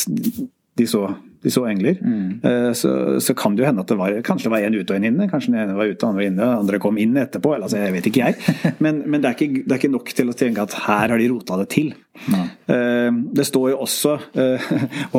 de 0.80 0.88
så 0.88 1.10
de 1.46 1.54
så 1.54 1.66
engler, 1.70 1.98
Mm. 2.06 2.74
så, 2.76 2.92
så, 3.22 3.34
kan 3.38 3.56
det 3.56 3.64
jo 3.64 3.68
hende 3.70 3.84
at 3.86 3.90
det 3.92 3.98
var 3.98 4.16
kanskje 4.26 4.50
det 4.50 4.54
var 4.54 4.66
en 4.66 4.76
ute 4.76 4.94
og 4.94 4.98
en 4.98 5.08
inne. 5.10 5.28
Kanskje 5.32 5.54
den 5.54 5.62
ene 5.62 5.78
var 5.78 5.90
ute 5.90 6.08
andre 6.08 6.22
var 6.22 6.30
inne, 6.30 6.50
andre 6.60 6.80
kom 6.82 6.98
inn 7.02 7.16
etterpå. 7.22 7.54
Eller, 7.56 7.68
altså, 7.68 7.80
jeg 7.82 7.96
vet 7.96 8.10
ikke 8.10 8.26
jeg. 8.26 8.56
Men, 8.84 9.04
men 9.06 9.22
det, 9.22 9.30
er 9.30 9.38
ikke, 9.38 9.64
det, 9.64 9.72
er 9.72 9.80
ikke, 9.80 9.94
nok 9.94 10.12
til 10.18 10.30
å 10.32 10.36
tenke 10.38 10.66
at 10.66 10.76
her 10.86 11.14
har 11.14 11.22
de 11.22 11.30
rota 11.32 11.58
det 11.62 11.68
til. 11.74 11.94
Ja. 12.32 12.44
Eh, 12.76 13.10
det 13.38 13.46
står 13.48 13.72
jo 13.74 13.82
også 13.86 14.16
eh, 14.42 14.70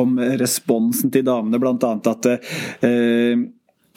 om 0.01 0.17
responsen 0.39 1.13
til 1.13 1.25
damene, 1.27 1.59
bl.a. 1.61 1.93
at 1.97 2.29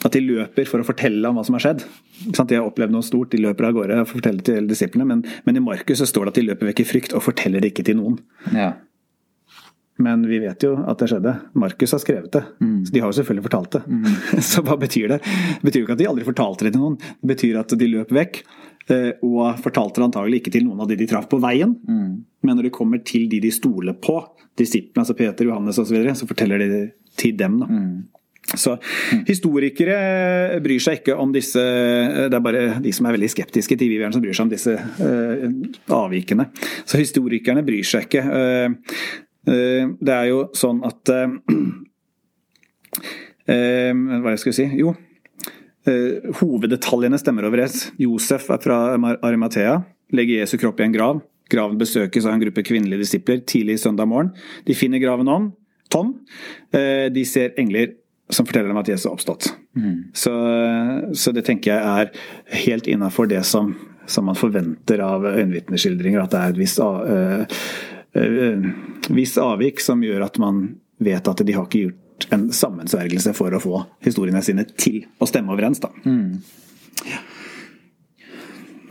at 0.01 0.15
de 0.15 0.21
løper 0.23 0.69
for 0.69 0.81
å 0.81 0.85
fortelle 0.85 1.29
om 1.29 1.37
hva 1.37 1.43
som 1.45 1.57
har 1.57 1.65
skjedd. 1.65 1.83
De 2.21 2.57
har 2.57 2.65
opplevd 2.65 2.93
noe 2.93 3.05
stort, 3.05 3.33
de 3.33 3.41
løper 3.41 3.67
av 3.67 3.75
gårde 3.77 3.99
og 4.01 4.09
forteller 4.09 4.45
til 4.45 4.69
disiplene. 4.69 5.07
Men, 5.07 5.23
men 5.45 5.57
i 5.57 5.63
Markus 5.63 6.01
så 6.01 6.07
står 6.09 6.27
det 6.27 6.33
at 6.33 6.39
de 6.39 6.47
løper 6.49 6.71
vekk 6.71 6.83
i 6.83 6.87
frykt 6.89 7.15
og 7.17 7.25
forteller 7.25 7.63
det 7.63 7.73
ikke 7.73 7.85
til 7.87 7.99
noen. 7.99 8.17
Ja. 8.55 8.73
Men 10.01 10.25
vi 10.27 10.39
vet 10.41 10.65
jo 10.65 10.73
at 10.79 11.01
det 11.01 11.11
skjedde. 11.11 11.35
Markus 11.61 11.93
har 11.95 12.01
skrevet 12.03 12.31
det. 12.33 12.43
Mm. 12.63 12.79
Så 12.87 12.95
de 12.95 13.03
har 13.03 13.11
jo 13.11 13.17
selvfølgelig 13.19 13.45
fortalt 13.47 13.77
det. 13.77 13.83
Mm. 13.87 14.09
så 14.51 14.65
hva 14.65 14.77
betyr 14.81 15.13
det? 15.13 15.21
Det 15.21 15.69
betyr 15.69 15.83
jo 15.83 15.87
ikke 15.87 15.97
at 15.97 16.03
de 16.03 16.09
aldri 16.11 16.27
fortalte 16.27 16.67
det 16.67 16.75
til 16.75 16.83
noen. 16.83 16.99
Det 16.99 17.31
betyr 17.35 17.61
at 17.61 17.75
de 17.77 17.89
løp 17.91 18.13
vekk. 18.17 18.43
Eh, 18.91 19.11
og 19.27 19.59
fortalte 19.61 20.01
det 20.01 20.07
antagelig 20.09 20.41
ikke 20.41 20.55
til 20.55 20.65
noen 20.67 20.81
av 20.83 20.89
de 20.89 20.97
de 20.99 21.09
traff 21.09 21.29
på 21.31 21.39
veien. 21.41 21.75
Mm. 21.87 22.13
Men 22.47 22.57
når 22.57 22.69
de 22.69 22.75
kommer 22.75 23.03
til 23.05 23.27
de 23.31 23.41
de 23.43 23.53
stoler 23.53 23.97
på, 24.01 24.19
disiplene, 24.59 25.05
altså 25.05 25.15
Peter, 25.17 25.47
Johannes 25.47 25.79
osv., 25.79 25.91
så, 25.91 25.95
videre, 25.95 26.17
så 26.17 26.27
forteller 26.29 26.61
de 26.61 26.71
det 26.71 26.81
til 27.19 27.37
dem. 27.37 27.61
da. 27.61 27.69
Mm. 27.69 28.01
Så 28.57 28.73
historikere 29.27 30.59
bryr 30.63 30.81
seg 30.81 30.97
ikke 30.99 31.13
om 31.21 31.29
disse 31.31 31.61
Det 31.61 32.35
er 32.35 32.43
bare 32.43 32.63
de 32.83 32.91
som 32.91 33.05
er 33.07 33.13
veldig 33.15 33.29
skeptiske 33.31 33.77
til 33.77 33.91
Vivian 33.91 34.11
som 34.11 34.23
bryr 34.23 34.35
seg 34.35 34.47
om 34.47 34.51
disse 34.51 34.73
uh, 34.75 35.45
avvikene. 35.95 36.49
Så 36.83 36.99
historikerne 36.99 37.63
bryr 37.63 37.85
seg 37.87 38.09
ikke. 38.09 38.25
Uh, 38.25 39.21
det 39.45 40.13
er 40.13 40.27
jo 40.29 40.43
sånn 40.57 40.83
at 40.85 41.11
Hva 43.51 44.31
jeg 44.31 44.41
skulle 44.43 44.55
si? 44.55 44.67
Jo. 44.79 44.93
hoveddetaljene 46.37 47.17
stemmer 47.19 47.47
overens. 47.47 47.87
Josef 47.99 48.45
er 48.53 48.61
fra 48.63 48.77
Arimathea. 49.25 49.79
Legger 50.13 50.43
Jesu 50.43 50.59
kropp 50.61 50.79
i 50.79 50.85
en 50.85 50.93
grav. 50.93 51.23
Graven 51.51 51.79
besøkes 51.81 52.27
av 52.27 52.35
en 52.35 52.43
gruppe 52.43 52.63
kvinnelige 52.63 53.01
disipler 53.01 53.41
tidlig 53.49 53.79
søndag 53.81 54.07
morgen. 54.11 54.29
De 54.67 54.77
finner 54.77 55.01
graven 55.03 55.27
om, 55.31 55.49
tom. 55.91 56.13
De 56.71 57.25
ser 57.27 57.57
engler 57.59 57.97
som 58.31 58.47
forteller 58.47 58.71
dem 58.71 58.79
at 58.79 58.89
Jesus 58.89 59.07
har 59.07 59.15
oppstått. 59.15 59.51
Mm. 59.77 60.11
Så, 60.13 60.33
så, 61.13 61.33
det 61.35 61.45
tenker 61.47 61.73
jeg 61.73 61.81
er 61.81 62.11
helt 62.65 62.87
innafor 62.91 63.29
det 63.31 63.43
som, 63.47 63.73
som, 64.09 64.27
man 64.29 64.39
forventer 64.39 65.03
av 65.03 65.25
øyenvitneskildringer. 65.27 66.23
At 66.23 66.33
det 66.33 66.41
er 66.41 66.53
et 66.55 66.61
visst, 66.61 66.79
uh, 66.79 67.43
uh, 68.17 68.69
visst, 69.09 69.39
avvik 69.41 69.81
som 69.83 70.03
gjør 70.03 70.27
at 70.27 70.39
man 70.41 70.63
vet 71.01 71.27
at 71.27 71.43
de 71.45 71.57
har 71.57 71.67
ikke 71.67 71.85
gjort 71.87 72.27
en 72.35 72.49
sammensvergelse 72.53 73.33
for 73.33 73.53
å 73.53 73.61
få 73.61 73.83
historiene 74.05 74.43
sine 74.45 74.67
til 74.77 75.01
å 75.17 75.27
stemme 75.29 75.53
overens. 75.55 75.81
Da. 75.81 75.89
Mm. 76.05 76.41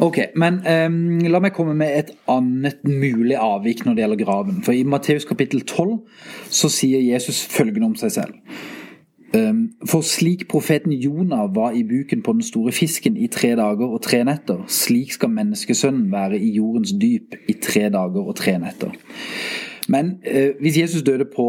Ok, 0.01 0.19
men 0.41 0.63
um, 0.65 1.21
la 1.29 1.43
meg 1.45 1.53
komme 1.53 1.75
med 1.77 1.93
et 1.93 2.11
annet 2.33 2.81
mulig 2.89 3.37
avvik 3.37 3.85
når 3.85 3.97
det 3.97 4.05
gjelder 4.05 4.21
graven. 4.23 4.61
For 4.65 4.73
I 4.73 4.87
Matteus 4.89 5.29
kapittel 5.29 5.61
12 5.67 5.99
så 6.49 6.71
sier 6.73 7.05
Jesus 7.05 7.43
følgende 7.53 7.91
om 7.91 7.99
seg 8.01 8.15
selv. 8.15 8.61
Ehm, 9.35 9.73
for 9.87 10.03
slik 10.03 10.49
profeten 10.51 10.93
Jonah 10.93 11.47
var 11.55 11.71
i 11.71 11.85
buken 11.87 12.23
på 12.23 12.33
den 12.33 12.43
store 12.43 12.73
fisken 12.73 13.17
i 13.17 13.29
tre 13.31 13.53
dager 13.59 13.87
og 13.87 14.03
tre 14.03 14.25
netter, 14.27 14.65
slik 14.67 15.13
skal 15.15 15.31
menneskesønnen 15.31 16.09
være 16.13 16.39
i 16.39 16.51
jordens 16.57 16.93
dyp 16.99 17.37
i 17.49 17.55
tre 17.63 17.87
dager 17.95 18.27
og 18.27 18.35
tre 18.37 18.57
netter. 18.59 18.97
Men 19.89 20.17
eh, 20.27 20.57
hvis 20.61 20.81
Jesus 20.81 21.07
døde 21.07 21.29
på, 21.37 21.47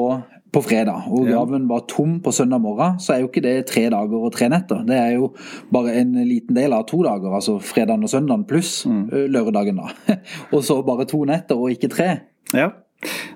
på 0.54 0.62
fredag, 0.62 1.08
og 1.10 1.26
graven 1.26 1.66
var 1.70 1.88
tom 1.90 2.20
på 2.22 2.32
søndag 2.32 2.62
morgen, 2.62 3.00
så 3.00 3.16
er 3.16 3.24
jo 3.24 3.32
ikke 3.32 3.46
det 3.46 3.56
tre 3.70 3.88
dager 3.90 4.28
og 4.30 4.34
tre 4.36 4.50
netter. 4.50 4.86
Det 4.86 4.98
er 4.98 5.16
jo 5.16 5.32
bare 5.74 5.98
en 6.02 6.14
liten 6.22 6.56
del 6.58 6.78
av 6.78 6.86
to 6.90 7.02
dager, 7.06 7.34
altså 7.34 7.58
fredagen 7.60 8.06
og 8.06 8.14
søndagen 8.14 8.46
pluss 8.50 8.84
mm. 8.86 9.04
Eh, 9.10 9.28
lørdagen, 9.30 9.82
da. 9.82 10.18
og 10.54 10.62
så 10.64 10.84
bare 10.86 11.10
to 11.10 11.24
netter 11.26 11.58
og 11.58 11.74
ikke 11.74 11.90
tre. 11.90 12.12
Ja, 12.54 12.70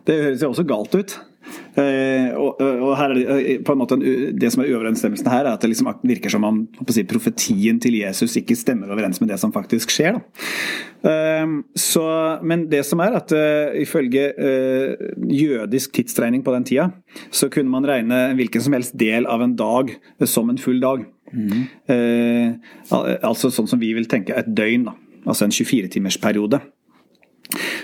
det 0.06 0.22
høres 0.22 0.44
jo 0.44 0.54
også 0.54 0.68
galt 0.70 0.94
ut. 0.94 1.18
Uh, 1.75 2.32
og, 2.40 2.62
og, 2.62 2.92
her 2.96 3.12
er 3.12 3.18
det, 3.18 3.24
eh, 3.36 3.58
på 3.66 3.74
en 3.74 3.80
måte 3.82 3.98
det 4.00 4.48
som 4.54 4.62
er 4.64 4.70
uoverensstemmelsen 4.72 5.28
her, 5.28 5.44
er 5.44 5.58
at 5.58 5.64
det 5.64 5.74
liksom 5.74 5.90
virker 6.08 6.32
som 6.32 6.46
om 6.48 6.62
si, 6.88 7.04
profetien 7.08 7.82
til 7.84 7.98
Jesus 8.00 8.38
ikke 8.40 8.56
stemmer 8.56 8.94
overens 8.96 9.20
med 9.20 9.30
det 9.34 9.40
som 9.42 9.52
faktisk 9.56 9.92
skjer. 9.92 10.22
Uh, 11.04 11.60
så, 11.78 12.06
men 12.48 12.68
det 12.72 12.86
som 12.88 13.04
er 13.04 13.20
at 13.20 13.36
uh, 13.36 13.75
ifølge 13.82 14.30
jødisk 15.36 15.94
tidsregning 16.00 16.46
på 16.46 16.56
den 16.56 16.68
tida, 16.68 16.90
så 17.28 17.52
kunne 17.52 17.72
man 17.72 17.88
regne 17.88 18.22
hvilken 18.40 18.64
som 18.64 18.75
helst 18.78 18.96
del 19.00 19.28
av 19.28 19.44
en 19.44 19.58
dag 19.60 19.92
som 20.24 20.50
en 20.50 20.62
full 20.62 20.80
dag. 20.84 21.06
Mm. 21.36 21.64
altså 23.25 23.50
sånn 23.52 23.68
som 23.68 23.80
vi 23.82 23.90
vil 23.98 24.06
tenke 24.08 24.36
et 24.38 24.48
døgn, 24.56 24.86
da. 24.88 24.94
altså 25.25 25.48
en 25.48 25.56
24-timersperiode. 25.56 26.62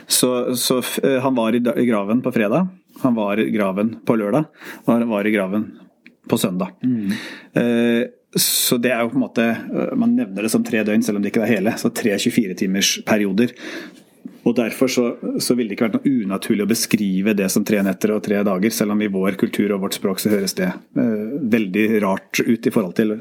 Så, 0.07 0.29
så 0.55 0.77
han 1.25 1.35
var 1.35 1.57
i 1.57 1.87
graven 1.89 2.21
på 2.23 2.31
fredag. 2.35 2.69
Han 3.01 3.17
var 3.17 3.41
i 3.41 3.49
graven 3.53 3.95
på 4.05 4.17
lørdag, 4.19 4.49
og 4.85 4.91
han 4.93 5.07
var 5.09 5.27
i 5.27 5.33
graven 5.33 5.69
på 6.29 6.37
søndag. 6.37 6.75
Mm. 6.83 7.13
Eh, 7.57 8.03
så 8.35 8.77
det 8.79 8.93
er 8.93 9.01
jo 9.03 9.11
på 9.11 9.17
en 9.19 9.23
måte 9.25 9.43
eh, 9.43 9.95
Man 9.99 10.13
nevner 10.15 10.45
det 10.45 10.51
som 10.53 10.63
tre 10.63 10.85
døgn, 10.87 11.03
selv 11.03 11.19
om 11.19 11.23
det 11.23 11.33
ikke 11.33 11.43
er 11.43 11.55
hele. 11.57 11.73
Så 11.79 11.91
tre 11.95 12.13
24-timersperioder. 12.15 13.55
Og 14.47 14.55
Derfor 14.57 14.89
så, 14.89 15.03
så 15.43 15.53
ville 15.57 15.69
det 15.69 15.77
ikke 15.77 15.89
vært 15.89 15.99
noe 15.99 16.21
unaturlig 16.23 16.65
å 16.65 16.71
beskrive 16.71 17.35
det 17.37 17.49
som 17.53 17.65
tre 17.67 17.81
netter 17.85 18.15
og 18.15 18.23
tre 18.25 18.39
dager, 18.45 18.73
selv 18.73 18.95
om 18.95 19.03
i 19.03 19.11
vår 19.11 19.37
kultur 19.41 19.75
og 19.75 19.83
vårt 19.83 19.99
språk 19.99 20.21
så 20.21 20.31
høres 20.33 20.55
det 20.57 20.71
eh, 20.71 21.35
veldig 21.57 21.85
rart 22.05 22.41
ut 22.41 22.65
i 22.69 22.73
forhold 22.73 22.95
til 22.97 23.19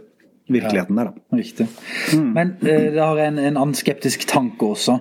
virkeligheten 0.52 0.98
der, 0.98 1.10
da. 1.10 1.36
Riktig. 1.36 1.66
Mm. 2.14 2.30
Men 2.36 2.52
eh, 2.62 2.86
det 2.94 3.02
har 3.02 3.20
en, 3.24 3.38
en 3.38 3.56
annen 3.56 3.76
skeptisk 3.78 4.26
tanke 4.30 4.66
også. 4.66 4.98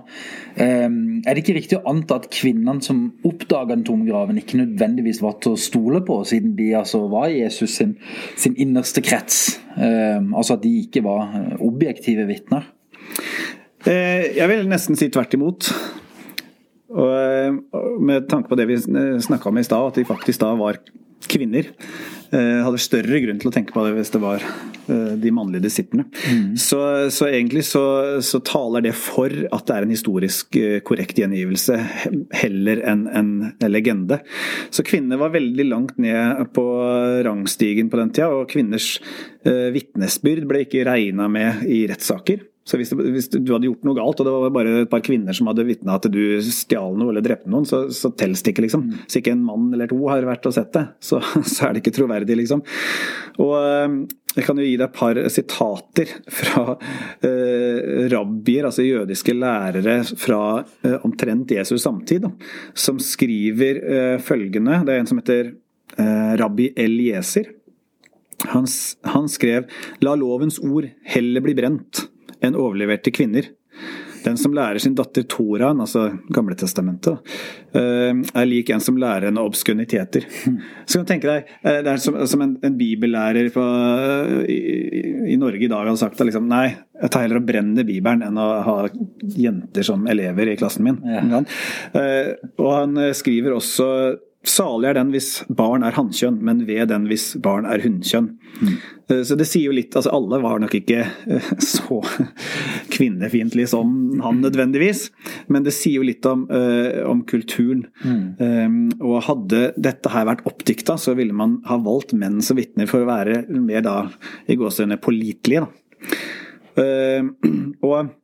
Um, 0.60 1.22
er 1.24 1.36
det 1.36 1.44
ikke 1.44 1.56
riktig 1.56 1.78
å 1.78 1.86
anta 1.88 2.18
at 2.20 2.28
kvinnene 2.34 2.84
som 2.84 3.06
oppdaga 3.28 3.76
den 3.76 3.86
tomme 3.88 4.08
graven, 4.10 4.40
ikke 4.42 4.60
nødvendigvis 4.60 5.22
var 5.24 5.38
til 5.40 5.56
å 5.56 5.62
stole 5.62 6.02
på, 6.06 6.18
siden 6.28 6.56
de 6.58 6.74
altså 6.76 7.06
var 7.12 7.30
Jesus 7.32 7.78
sin, 7.80 7.96
sin 8.40 8.58
innerste 8.60 9.04
krets? 9.06 9.60
Um, 9.78 10.34
altså 10.34 10.58
at 10.58 10.66
de 10.66 10.74
ikke 10.82 11.06
var 11.06 11.30
eh, 11.40 11.56
objektive 11.64 12.28
vitner? 12.30 12.68
Eh, 13.88 14.36
jeg 14.36 14.50
vil 14.52 14.68
nesten 14.70 15.00
si 15.00 15.08
tvert 15.14 15.38
imot. 15.38 15.72
Og 16.90 18.02
med 18.02 18.26
tanke 18.32 18.50
på 18.50 18.58
det 18.58 18.66
vi 18.68 18.80
snakka 18.82 19.52
om 19.52 19.60
i 19.62 19.64
stad, 19.64 19.92
at 19.92 20.00
de 20.00 20.08
faktisk 20.10 20.42
da 20.42 20.56
var 20.58 20.82
kvinner. 21.28 21.68
Eh, 22.30 22.60
hadde 22.62 22.78
større 22.82 23.20
grunn 23.24 23.40
til 23.42 23.50
å 23.50 23.54
tenke 23.54 23.74
på 23.74 23.82
det 23.88 23.96
hvis 23.96 24.12
det 24.14 24.22
var 24.22 24.44
eh, 24.44 25.16
de 25.18 25.32
mannlige 25.34 25.66
disiplene. 25.66 26.06
Mm. 26.30 26.52
Så, 26.62 26.80
så, 27.14 27.26
egentlig 27.32 27.64
så, 27.66 27.84
så, 28.26 28.42
taler 28.46 28.86
det 28.86 28.94
for 28.98 29.34
at 29.50 29.66
det 29.66 29.76
er 29.76 29.88
en 29.88 29.96
historisk 29.96 30.60
eh, 30.60 30.78
korrekt 30.86 31.18
gjengivelse, 31.18 31.80
heller 32.44 32.84
enn 32.92 33.08
en 33.10 33.32
legende. 33.66 34.22
Så 34.70 34.86
kvinner 34.86 35.22
var 35.22 35.34
veldig 35.34 35.66
langt 35.72 35.98
ned 36.02 36.46
på 36.54 36.68
rangstigen 37.26 37.90
på 37.90 38.02
den 38.02 38.14
tida, 38.14 38.30
og 38.30 38.50
kvinners 38.54 38.96
eh, 39.48 39.70
vitnesbyrd 39.74 40.46
ble 40.50 40.64
ikke 40.68 40.86
regna 40.88 41.30
med 41.32 41.66
i 41.66 41.84
rettssaker. 41.90 42.46
Så 42.70 42.78
hvis, 42.78 42.92
hvis, 42.94 43.30
du 43.34 43.50
hadde 43.50 43.66
gjort 43.66 43.86
noe 43.88 43.98
galt, 43.98 44.20
og 44.22 44.28
det 44.28 44.34
var 44.36 44.52
bare 44.54 44.74
et 44.84 44.92
par 44.92 45.02
kvinner 45.06 45.34
som 45.34 45.50
hadde 45.50 45.66
vitna 45.66 45.96
at 45.98 46.06
du 46.14 46.22
stjal 46.46 46.94
noe 47.00 47.10
eller 47.10 47.26
drepte 47.26 47.50
noen, 47.50 47.66
så, 47.66 47.88
så 47.96 48.12
telles 48.14 48.44
det 48.46 48.54
ikke, 48.54 48.68
liksom. 48.68 48.84
Hvis 49.08 49.18
ikke 49.22 49.34
en 49.34 49.46
mann 49.48 49.72
eller 49.74 49.90
to 49.90 49.98
har 50.06 50.28
vært 50.28 50.46
og 50.46 50.54
sett 50.54 50.70
det, 50.78 50.86
så, 51.02 51.18
så 51.54 51.66
er 51.66 51.74
det 51.74 51.82
ikke 51.82 51.96
troverdig, 51.98 52.38
liksom. 52.44 52.62
Og 53.42 53.56
eh, 53.58 53.96
jeg 54.36 54.46
kan 54.46 54.62
jo 54.62 54.68
gi 54.68 54.76
deg 54.78 54.86
et 54.86 55.00
par 55.00 55.22
sitater 55.34 56.12
fra 56.42 56.66
eh, 57.26 58.06
rabbier, 58.14 58.68
altså 58.70 58.86
jødiske 58.86 59.34
lærere 59.34 59.98
fra 60.12 60.44
eh, 60.86 61.00
omtrent 61.08 61.56
Jesus 61.58 61.82
samtid, 61.88 62.28
da, 62.28 62.32
som 62.78 63.02
skriver 63.02 63.82
eh, 63.82 64.20
følgende. 64.22 64.84
Det 64.86 64.94
er 64.94 65.02
en 65.02 65.10
som 65.10 65.24
heter 65.24 65.56
eh, 65.98 66.38
rabbi 66.38 66.70
Elieser. 66.78 67.56
Han, 68.54 68.70
han 69.04 69.26
skrev 69.28 69.66
'La 70.00 70.14
lovens 70.16 70.62
ord 70.64 70.86
heller 71.04 71.44
bli 71.44 71.58
brent' 71.58 72.06
enn 72.44 72.58
overleverte 72.60 73.14
kvinner. 73.16 73.50
Den 74.24 74.38
som 74.38 74.54
lærer 74.54 74.80
sin 74.84 74.96
datter 74.98 75.24
Toraen, 75.32 75.80
altså 75.80 76.10
Gamletestamentet, 76.36 77.22
eh, 77.78 78.12
er 78.12 78.48
lik 78.50 78.72
en 78.74 78.84
som 78.84 78.98
lærer 79.00 79.30
henne 79.30 79.44
obskuniteter. 79.48 80.26
Så 80.86 81.00
kan 81.00 81.06
du 81.06 81.12
tenke 81.14 81.30
deg, 81.30 81.54
eh, 81.64 81.80
Det 81.86 81.94
er 81.94 82.04
som, 82.04 82.18
som 82.28 82.44
en, 82.44 82.58
en, 82.64 82.78
bibellærer 82.78 83.50
på, 83.54 83.64
i, 84.44 84.60
i, 85.34 85.38
Norge 85.40 85.64
i 85.64 85.72
dag 85.72 85.88
hadde 85.88 86.02
sagt 86.02 86.20
at 86.20 86.28
liksom, 86.28 86.50
nei, 86.52 86.76
jeg 87.00 87.14
tar 87.14 87.24
heller 87.26 87.40
og 87.40 87.48
brenner 87.48 87.88
Bibelen 87.88 88.26
enn 88.26 88.40
å 88.40 88.48
ha 88.66 88.78
jenter 89.40 89.88
som 89.88 90.08
elever 90.12 90.52
i 90.52 90.58
klassen 90.60 90.90
min. 90.90 91.00
Ja. 91.08 91.40
Og 92.60 92.74
han 92.76 93.00
skriver 93.16 93.56
også 93.56 93.88
Salig 94.48 94.88
er 94.88 94.96
den 94.96 95.10
hvis 95.12 95.42
barn 95.52 95.84
er 95.84 95.98
hannkjønn, 95.98 96.38
men 96.48 96.62
ved 96.64 96.88
den 96.94 97.10
hvis 97.10 97.34
barn 97.44 97.66
er 97.68 97.82
hunnkjønn. 97.84 98.30
Mm. 98.64 98.76
Så 99.28 99.36
det 99.36 99.48
sier 99.50 99.68
jo 99.68 99.74
litt 99.76 99.96
altså 99.98 100.12
Alle 100.16 100.38
var 100.44 100.62
nok 100.62 100.76
ikke 100.80 101.02
eh, 101.04 101.50
så 101.64 101.98
kvinnefiendtlige 102.94 103.72
som 103.72 104.22
han 104.24 104.40
nødvendigvis, 104.44 105.10
men 105.52 105.66
det 105.66 105.74
sier 105.76 106.00
jo 106.00 106.08
litt 106.08 106.24
om, 106.30 106.46
uh, 106.52 107.04
om 107.10 107.26
kulturen. 107.28 107.84
Mm. 108.00 108.22
Um, 108.40 108.78
og 109.02 109.26
hadde 109.28 109.64
dette 109.76 110.14
her 110.14 110.30
vært 110.30 110.46
oppdikta, 110.48 110.96
så 110.96 111.18
ville 111.20 111.36
man 111.36 111.58
ha 111.68 111.80
valgt 111.84 112.16
menn 112.16 112.40
som 112.46 112.60
vitner 112.60 112.88
for 112.88 113.04
å 113.04 113.10
være 113.10 113.44
mer 113.52 113.84
da 113.86 113.98
i 114.48 114.56
gåsehudene 114.60 115.02
pålitelige. 115.04 115.68
Uh, 116.80 117.28
og 117.90 118.16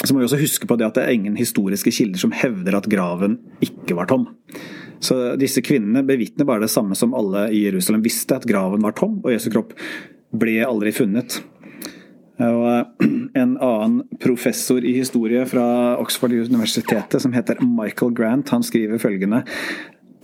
så 0.00 0.14
må 0.14 0.22
vi 0.22 0.26
også 0.26 0.40
huske 0.40 0.66
på 0.66 0.78
det 0.80 0.86
at 0.88 0.96
det 0.96 1.06
er 1.06 1.14
ingen 1.14 1.38
historiske 1.38 1.92
kilder 1.92 2.22
som 2.22 2.34
hevder 2.34 2.78
at 2.78 2.90
graven 2.90 3.38
ikke 3.62 3.98
var 3.98 4.08
tom. 4.10 4.30
Så 5.00 5.16
disse 5.40 5.62
kvinnene 5.64 6.04
bevitner 6.06 6.48
bare 6.48 6.66
det 6.66 6.72
samme 6.72 6.96
som 6.98 7.14
alle 7.16 7.48
i 7.56 7.64
Jerusalem 7.64 8.02
visste, 8.04 8.36
at 8.36 8.48
graven 8.48 8.84
var 8.84 8.96
tom, 8.98 9.18
og 9.24 9.32
Jesu 9.32 9.48
kropp 9.52 9.72
ble 10.36 10.60
aldri 10.66 10.92
funnet. 10.94 11.40
Og 12.40 12.66
eh, 12.68 13.08
en 13.42 13.56
annen 13.56 14.02
professor 14.22 14.84
i 14.84 14.96
historie 14.98 15.44
fra 15.48 15.64
Oxford-universitetet, 16.00 17.20
som 17.22 17.34
heter 17.36 17.62
Michael 17.64 18.14
Grant, 18.16 18.52
han 18.54 18.64
skriver 18.66 19.00
følgende 19.02 19.44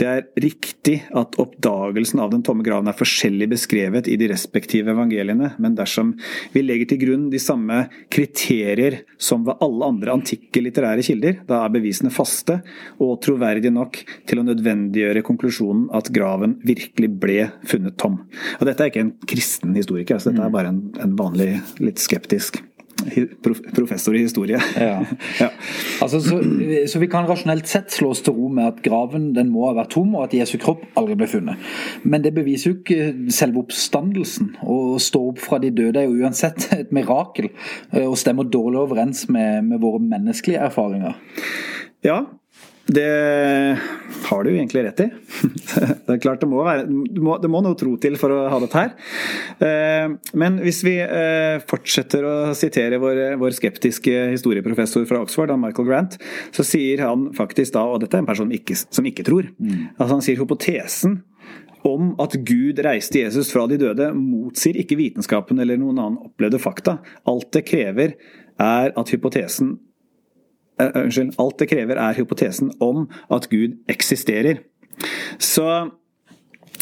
det 0.01 0.07
er 0.09 0.25
riktig 0.43 0.97
at 1.17 1.39
oppdagelsen 1.41 2.21
av 2.23 2.33
den 2.33 2.43
tomme 2.47 2.65
graven 2.67 2.91
er 2.91 2.97
forskjellig 2.97 3.49
beskrevet 3.55 4.11
i 4.13 4.19
de 4.21 4.29
respektive 4.31 4.93
evangeliene, 4.93 5.53
men 5.63 5.77
dersom 5.79 6.13
vi 6.53 6.63
legger 6.65 6.91
til 6.91 7.01
grunn 7.05 7.27
de 7.33 7.41
samme 7.43 7.87
kriterier 8.13 9.01
som 9.17 9.47
ved 9.47 9.63
alle 9.65 9.91
andre 9.91 10.17
antikke 10.19 10.63
litterære 10.65 11.05
kilder, 11.07 11.41
da 11.49 11.63
er 11.65 11.75
bevisene 11.75 12.13
faste 12.15 12.61
og 13.03 13.19
troverdige 13.25 13.73
nok 13.75 14.03
til 14.29 14.43
å 14.43 14.47
nødvendiggjøre 14.47 15.25
konklusjonen 15.27 15.89
at 15.97 16.13
graven 16.15 16.59
virkelig 16.67 17.13
ble 17.21 17.41
funnet 17.67 17.99
tom. 18.01 18.21
Og 18.61 18.69
dette 18.69 18.85
er 18.85 18.93
ikke 18.93 19.07
en 19.07 19.17
kristen 19.27 19.77
historiker, 19.77 20.21
så 20.21 20.33
dette 20.33 20.45
er 20.47 20.57
bare 20.57 20.75
en, 20.75 20.83
en 21.03 21.17
vanlig, 21.19 21.55
litt 21.81 22.01
skeptisk 22.03 22.61
professor 23.75 24.17
i 24.17 24.23
historie. 24.25 24.61
Ja. 24.77 25.01
ja. 25.43 25.49
Altså, 26.03 26.21
så, 26.25 26.41
så, 26.91 27.01
vi 27.03 27.09
kan 27.13 27.29
rasjonelt 27.29 27.69
sett 27.71 27.95
slå 27.95 28.13
oss 28.15 28.23
til 28.27 28.37
ro 28.37 28.51
med 28.53 28.69
at 28.69 28.81
graven 28.85 29.31
den 29.37 29.51
må 29.53 29.67
ha 29.69 29.75
vært 29.79 29.95
tom, 29.97 30.15
og 30.17 30.27
at 30.27 30.37
Jesu 30.37 30.57
kropp 30.63 30.85
aldri 30.99 31.19
ble 31.19 31.31
funnet. 31.31 31.69
Men 32.05 32.25
det 32.25 32.35
beviser 32.37 32.73
jo 32.73 32.79
ikke 32.81 33.31
selve 33.35 33.65
oppstandelsen. 33.65 34.55
Å 34.63 34.79
stå 35.03 35.23
opp 35.33 35.43
fra 35.43 35.61
de 35.63 35.73
døde 35.75 36.03
er 36.03 36.09
jo 36.11 36.27
uansett 36.27 36.69
et 36.81 36.95
mirakel, 36.97 37.51
eh, 37.93 38.07
og 38.07 38.19
stemmer 38.21 38.49
dårlig 38.49 38.83
overens 38.85 39.27
med, 39.33 39.67
med 39.71 39.83
våre 39.83 40.03
menneskelige 40.03 40.65
erfaringer. 40.69 41.17
Ja, 42.07 42.23
det 42.87 43.79
har 44.27 44.45
du 44.45 44.51
egentlig 44.53 44.85
rett 44.87 45.01
i. 45.01 45.09
Det 46.07 46.15
er 46.15 46.21
klart 46.23 46.41
det 46.41 46.49
må, 46.49 46.61
være, 46.63 46.85
det 46.87 47.23
må, 47.23 47.35
det 47.43 47.49
må 47.51 47.61
noe 47.65 47.77
tro 47.79 47.97
til 48.01 48.15
for 48.21 48.31
å 48.31 48.45
ha 48.53 48.61
dette 48.63 48.79
her. 48.79 48.93
Eh, 49.67 50.13
men 50.39 50.61
hvis 50.63 50.83
vi 50.87 50.95
eh, 51.03 51.59
fortsetter 51.67 52.27
å 52.27 52.35
sitere 52.57 53.01
vår, 53.03 53.23
vår 53.41 53.57
skeptiske 53.59 54.29
historieprofessor 54.37 55.07
fra 55.11 55.21
Oxford, 55.25 55.51
Michael 55.59 55.89
Grant, 55.89 56.19
så 56.55 56.67
sier 56.67 57.03
han 57.03 57.31
faktisk 57.37 57.75
da, 57.75 57.83
og 57.91 58.05
dette 58.05 58.19
er 58.19 58.23
en 58.23 58.31
person 58.31 58.55
ikke, 58.55 58.79
som 58.79 59.09
ikke 59.09 59.27
tror, 59.27 59.51
mm. 59.59 59.97
altså 59.97 60.13
han 60.15 60.25
sier 60.25 60.39
hypotesen 60.41 61.21
om 61.87 62.15
at 62.23 62.35
Gud 62.47 62.81
reiste 62.83 63.21
Jesus 63.21 63.53
fra 63.55 63.67
de 63.71 63.79
døde, 63.81 64.11
motsier 64.15 64.79
ikke 64.81 64.99
vitenskapen 64.99 65.61
eller 65.63 65.79
noen 65.81 66.01
annen 66.03 66.31
opplevde 66.31 66.59
fakta. 66.63 66.99
Alt 67.31 67.53
det 67.55 67.67
krever, 67.69 68.17
er 68.57 68.95
at 68.97 69.11
hypotesen 69.13 69.75
Unnskyld. 70.77 71.37
Alt 71.41 71.61
det 71.63 71.71
krever, 71.73 72.01
er 72.01 72.17
hypotesen 72.19 72.73
om 72.85 73.07
at 73.33 73.49
Gud 73.53 73.79
eksisterer. 73.91 74.61
Så 75.43 75.67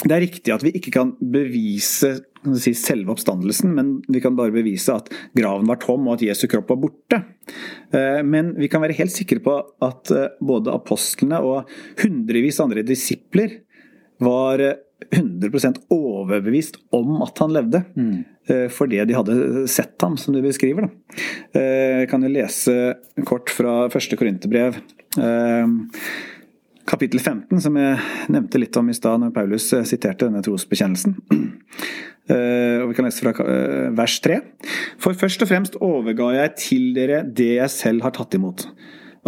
det 0.04 0.14
er 0.14 0.24
riktig 0.24 0.54
at 0.54 0.64
vi 0.66 0.74
ikke 0.74 0.92
kan 0.94 1.12
bevise 1.18 2.16
si, 2.60 2.74
selve 2.76 3.14
oppstandelsen, 3.14 3.70
men 3.76 3.92
vi 4.10 4.20
kan 4.22 4.36
bare 4.36 4.54
bevise 4.54 4.96
at 4.96 5.10
graven 5.36 5.68
var 5.70 5.78
tom 5.82 6.08
og 6.08 6.18
at 6.18 6.26
Jesu 6.26 6.48
kropp 6.50 6.72
var 6.74 6.80
borte. 6.82 7.20
Eh, 7.94 8.20
men 8.26 8.52
vi 8.58 8.68
kan 8.72 8.82
være 8.84 8.98
helt 8.98 9.14
sikre 9.14 9.40
på 9.44 9.56
at 9.86 10.12
både 10.42 10.74
apostlene 10.74 11.40
og 11.46 11.70
hundrevis 12.02 12.60
andre 12.64 12.84
disipler 12.86 13.60
var 14.22 14.60
100 15.12 15.84
overbevist 15.92 16.78
om 16.94 17.22
at 17.24 17.38
han 17.42 17.54
levde. 17.54 17.84
Mm. 17.94 18.33
Eh, 18.46 18.68
fordi 18.72 19.00
de 19.08 19.16
hadde 19.16 19.64
sett 19.72 20.00
ham, 20.04 20.18
som 20.20 20.34
du 20.34 20.42
beskriver. 20.44 20.86
Da. 20.86 21.20
Eh, 21.56 22.04
jeg 22.04 22.10
kan 22.10 22.24
jo 22.24 22.32
lese 22.32 22.76
kort 23.24 23.52
fra 23.52 23.86
første 23.92 24.18
korinterbrev. 24.20 24.76
Eh, 25.16 25.74
kapittel 26.84 27.22
15, 27.22 27.62
som 27.64 27.78
jeg 27.80 28.00
nevnte 28.28 28.60
litt 28.60 28.76
om 28.76 28.90
i 28.92 28.96
stad 28.96 29.22
når 29.22 29.32
Paulus 29.32 29.70
siterte 29.88 30.28
denne 30.28 30.44
trosbekjennelsen. 30.44 31.16
Og 32.24 32.88
Vi 32.88 32.94
kan 32.96 33.04
lese 33.04 33.20
fra 33.20 33.32
vers 33.92 34.14
3. 34.24 34.38
For 35.00 35.12
først 35.12 35.42
og 35.44 35.48
fremst 35.50 35.74
overga 35.84 36.30
jeg 36.32 36.52
til 36.56 36.86
dere 36.96 37.18
det 37.24 37.58
jeg 37.58 37.72
selv 37.72 38.06
har 38.06 38.14
tatt 38.16 38.36
imot. 38.36 38.64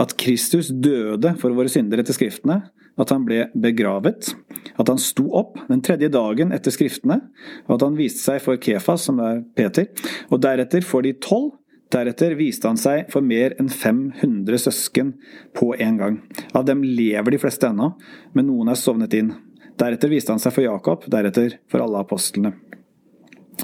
At 0.01 0.15
Kristus 0.17 0.71
døde 0.73 1.35
for 1.41 1.53
våre 1.57 1.69
syndere 1.73 2.01
etter 2.05 2.17
Skriftene, 2.17 2.63
at 2.97 3.13
han 3.13 3.27
ble 3.27 3.47
begravet, 3.53 4.33
at 4.77 4.89
han 4.89 5.01
sto 5.01 5.27
opp 5.37 5.59
den 5.69 5.83
tredje 5.85 6.09
dagen 6.13 6.55
etter 6.57 6.75
Skriftene, 6.75 7.21
og 7.69 7.77
at 7.77 7.85
han 7.87 7.99
viste 7.99 8.23
seg 8.25 8.43
for 8.45 8.61
Kefas, 8.61 9.07
som 9.09 9.21
er 9.25 9.43
Peter, 9.57 9.91
og 10.31 10.43
deretter 10.45 10.87
for 10.87 11.07
de 11.07 11.15
tolv. 11.21 11.55
Deretter 11.93 12.33
viste 12.35 12.67
han 12.67 12.79
seg 12.81 13.13
for 13.13 13.23
mer 13.23 13.53
enn 13.61 13.69
500 13.71 14.59
søsken 14.59 15.13
på 15.55 15.69
en 15.79 16.01
gang. 16.01 16.17
Av 16.51 16.65
dem 16.67 16.81
lever 16.83 17.37
de 17.37 17.39
fleste 17.39 17.69
ennå, 17.69 17.93
men 18.35 18.49
noen 18.49 18.73
er 18.73 18.81
sovnet 18.81 19.15
inn. 19.15 19.31
Deretter 19.79 20.11
viste 20.11 20.35
han 20.35 20.43
seg 20.43 20.57
for 20.57 20.67
Jakob, 20.67 21.07
deretter 21.13 21.61
for 21.71 21.85
alle 21.85 22.01
apostlene. 22.03 22.57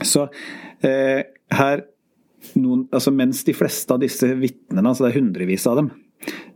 Så 0.07 0.29
eh, 0.87 1.25
her 1.53 1.83
noen, 2.59 2.87
altså 2.93 3.13
Mens 3.15 3.43
de 3.47 3.55
fleste 3.57 3.95
av 3.95 4.01
disse 4.03 4.29
vitnene, 4.39 4.87
altså 4.87 5.07
det 5.07 5.13
er 5.13 5.19
hundrevis 5.21 5.67
av 5.71 5.79
dem, 5.79 5.91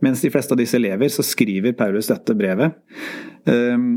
mens 0.03 0.21
de 0.23 0.31
fleste 0.33 0.55
av 0.55 0.61
disse 0.61 0.79
lever, 0.79 1.11
så 1.11 1.25
skriver 1.25 1.75
Paulus 1.77 2.09
dette 2.11 2.35
brevet. 2.37 2.77
Ehm, 3.49 3.89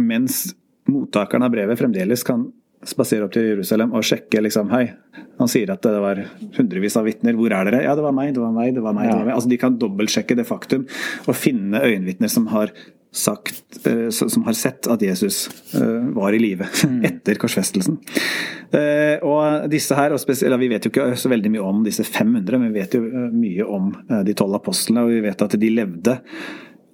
mens 0.00 0.46
mottakeren 0.90 1.46
av 1.46 1.54
brevet 1.54 1.80
fremdeles 1.80 2.24
kan 2.26 2.46
spasere 2.84 3.24
opp 3.24 3.32
til 3.34 3.46
Jerusalem 3.48 3.94
og 3.96 4.04
sjekke 4.04 4.42
liksom, 4.44 4.68
Hei, 4.74 4.90
han 5.38 5.50
sier 5.50 5.72
at 5.72 5.84
det 5.84 6.00
var 6.02 6.20
hundrevis 6.58 6.98
av 7.00 7.06
vitner. 7.08 7.36
Hvor 7.38 7.54
er 7.56 7.70
dere? 7.70 7.84
Ja, 7.86 7.94
det 7.96 8.04
var 8.04 8.14
meg, 8.16 8.34
det 8.36 8.42
var 8.42 8.52
meg, 8.54 8.74
det 8.76 8.84
var 8.84 8.96
meg. 8.96 9.08
Ja. 9.08 9.14
Det 9.14 9.22
var 9.22 9.30
meg. 9.30 9.36
Altså, 9.38 9.52
de 9.52 9.60
kan 9.60 9.78
dobbeltsjekke 9.80 10.36
det 10.38 10.46
faktum 10.48 10.84
og 11.24 11.38
finne 11.38 11.80
øyenvitner 11.80 12.32
som 12.32 12.50
har 12.52 12.74
sagt, 13.14 13.86
eh, 13.86 14.08
som 14.10 14.42
har 14.44 14.52
sett 14.52 14.86
at 14.86 15.02
Jesus 15.02 15.50
eh, 15.74 16.14
var 16.14 16.32
i 16.32 16.38
live 16.38 16.66
mm. 16.84 17.04
etter 17.04 17.38
korsfestelsen. 17.38 18.00
Eh, 18.74 19.22
og 19.22 19.68
disse 19.70 19.94
her, 19.94 20.12
og 20.14 20.58
Vi 20.58 20.68
vet 20.68 20.84
jo 20.84 20.90
ikke 20.90 21.14
så 21.16 21.30
veldig 21.30 21.52
mye 21.54 21.62
om 21.62 21.84
disse 21.86 22.04
500, 22.04 22.58
men 22.58 22.72
vi 22.72 22.80
vet 22.80 22.94
jo 22.98 23.04
mye 23.30 23.68
om 23.70 23.92
de 24.26 24.34
tolv 24.34 24.58
apostlene. 24.58 25.06
Og 25.06 25.14
vi 25.14 25.22
vet 25.28 25.46
at 25.46 25.54
de 25.60 25.70
levde 25.70 26.18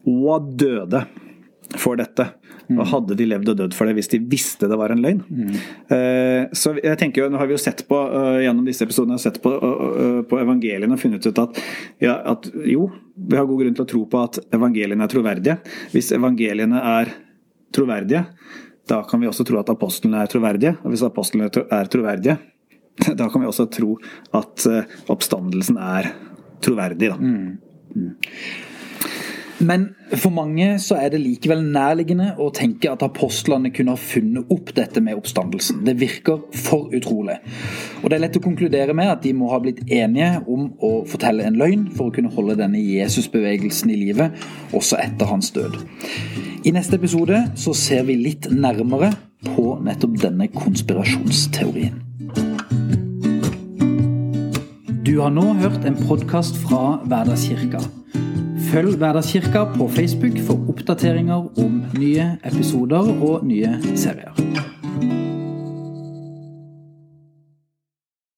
og 0.04 0.52
døde 0.60 1.06
for 1.80 1.96
dette. 1.96 2.28
Og 2.70 2.82
mm. 2.84 2.88
hadde 2.92 3.16
de 3.16 3.26
levd 3.26 3.50
og 3.50 3.56
dødd 3.62 3.74
for 3.74 3.88
det 3.88 3.96
hvis 3.96 4.12
de 4.12 4.20
visste 4.30 4.68
det 4.70 4.76
var 4.78 4.92
en 4.92 5.00
løgn? 5.02 5.24
Mm. 5.26 6.50
Så 6.54 6.76
jeg 6.78 6.98
tenker 7.00 7.24
jo, 7.24 7.30
Nå 7.32 7.40
har 7.40 7.48
vi 7.50 7.56
jo 7.56 7.62
sett 7.62 7.82
på 7.88 7.98
gjennom 8.44 8.68
disse 8.68 8.86
episodene 8.86 9.18
sett 9.18 9.40
på, 9.42 9.50
på 10.30 10.38
evangeliene 10.38 10.94
og 10.94 11.02
funnet 11.02 11.26
ut 11.26 11.40
at, 11.42 11.58
ja, 12.02 12.20
at 12.30 12.46
jo, 12.68 12.86
vi 13.28 13.36
har 13.36 13.48
god 13.48 13.62
grunn 13.62 13.76
til 13.76 13.84
å 13.84 13.90
tro 13.90 14.04
på 14.10 14.22
at 14.24 14.38
evangeliene 14.54 15.04
er 15.06 15.12
troverdige. 15.12 15.58
Hvis 15.92 16.12
evangeliene 16.16 16.80
er 16.92 17.12
troverdige, 17.74 18.24
da 18.90 19.02
kan 19.06 19.22
vi 19.22 19.28
også 19.30 19.46
tro 19.46 19.60
at 19.60 19.70
apostlene 19.72 20.22
er 20.22 20.30
troverdige. 20.30 20.76
Og 20.82 20.94
hvis 20.94 21.04
apostlene 21.06 21.50
er 21.50 21.90
troverdige, 21.92 22.38
da 23.20 23.28
kan 23.30 23.44
vi 23.44 23.50
også 23.50 23.68
tro 23.72 23.94
at 24.36 24.66
oppstandelsen 25.12 25.78
er 25.80 26.12
troverdig. 26.64 27.12
Da. 27.12 27.20
Mm. 27.20 27.58
Mm. 27.94 28.16
Men 29.60 29.90
for 30.16 30.32
mange 30.32 30.78
så 30.80 30.96
er 30.96 31.10
det 31.12 31.20
likevel 31.20 31.60
nærliggende 31.68 32.30
å 32.40 32.48
tenke 32.56 32.88
at 32.88 33.02
apostlene 33.04 33.68
kunne 33.76 33.92
ha 33.92 34.00
funnet 34.00 34.48
opp 34.52 34.72
dette 34.76 35.02
med 35.04 35.18
oppstandelsen. 35.20 35.82
Det 35.84 35.98
virker 36.00 36.40
for 36.56 36.88
utrolig. 36.96 37.36
Og 38.00 38.08
det 38.08 38.16
er 38.16 38.24
lett 38.24 38.38
å 38.40 38.44
konkludere 38.44 38.96
med 38.96 39.12
at 39.12 39.22
de 39.26 39.34
må 39.36 39.50
ha 39.52 39.60
blitt 39.60 39.82
enige 39.84 40.40
om 40.48 40.70
å 40.80 40.92
fortelle 41.08 41.44
en 41.44 41.60
løgn 41.60 41.90
for 41.92 42.08
å 42.08 42.16
kunne 42.16 42.32
holde 42.32 42.56
denne 42.62 42.80
Jesusbevegelsen 42.80 43.92
i 43.92 44.00
live 44.00 44.30
også 44.76 45.00
etter 45.02 45.28
hans 45.28 45.52
død. 45.52 45.76
I 46.64 46.72
neste 46.76 46.96
episode 46.96 47.44
så 47.60 47.76
ser 47.76 48.08
vi 48.08 48.16
litt 48.20 48.48
nærmere 48.52 49.12
på 49.52 49.74
nettopp 49.84 50.16
denne 50.24 50.48
konspirasjonsteorien. 50.56 52.00
Du 55.04 55.16
har 55.20 55.32
nå 55.34 55.50
hørt 55.60 55.84
en 55.88 55.96
podkast 56.08 56.60
fra 56.64 57.00
Hverdagskirka. 57.04 57.99
Følg 58.70 58.96
Hverdagskirka 58.96 59.64
på 59.74 59.88
Facebook 59.88 60.36
for 60.46 60.68
oppdateringer 60.70 61.58
om 61.58 61.80
nye 61.98 62.26
episoder 62.46 63.10
og 63.22 63.42
nye 63.46 63.72
serier. 63.98 64.30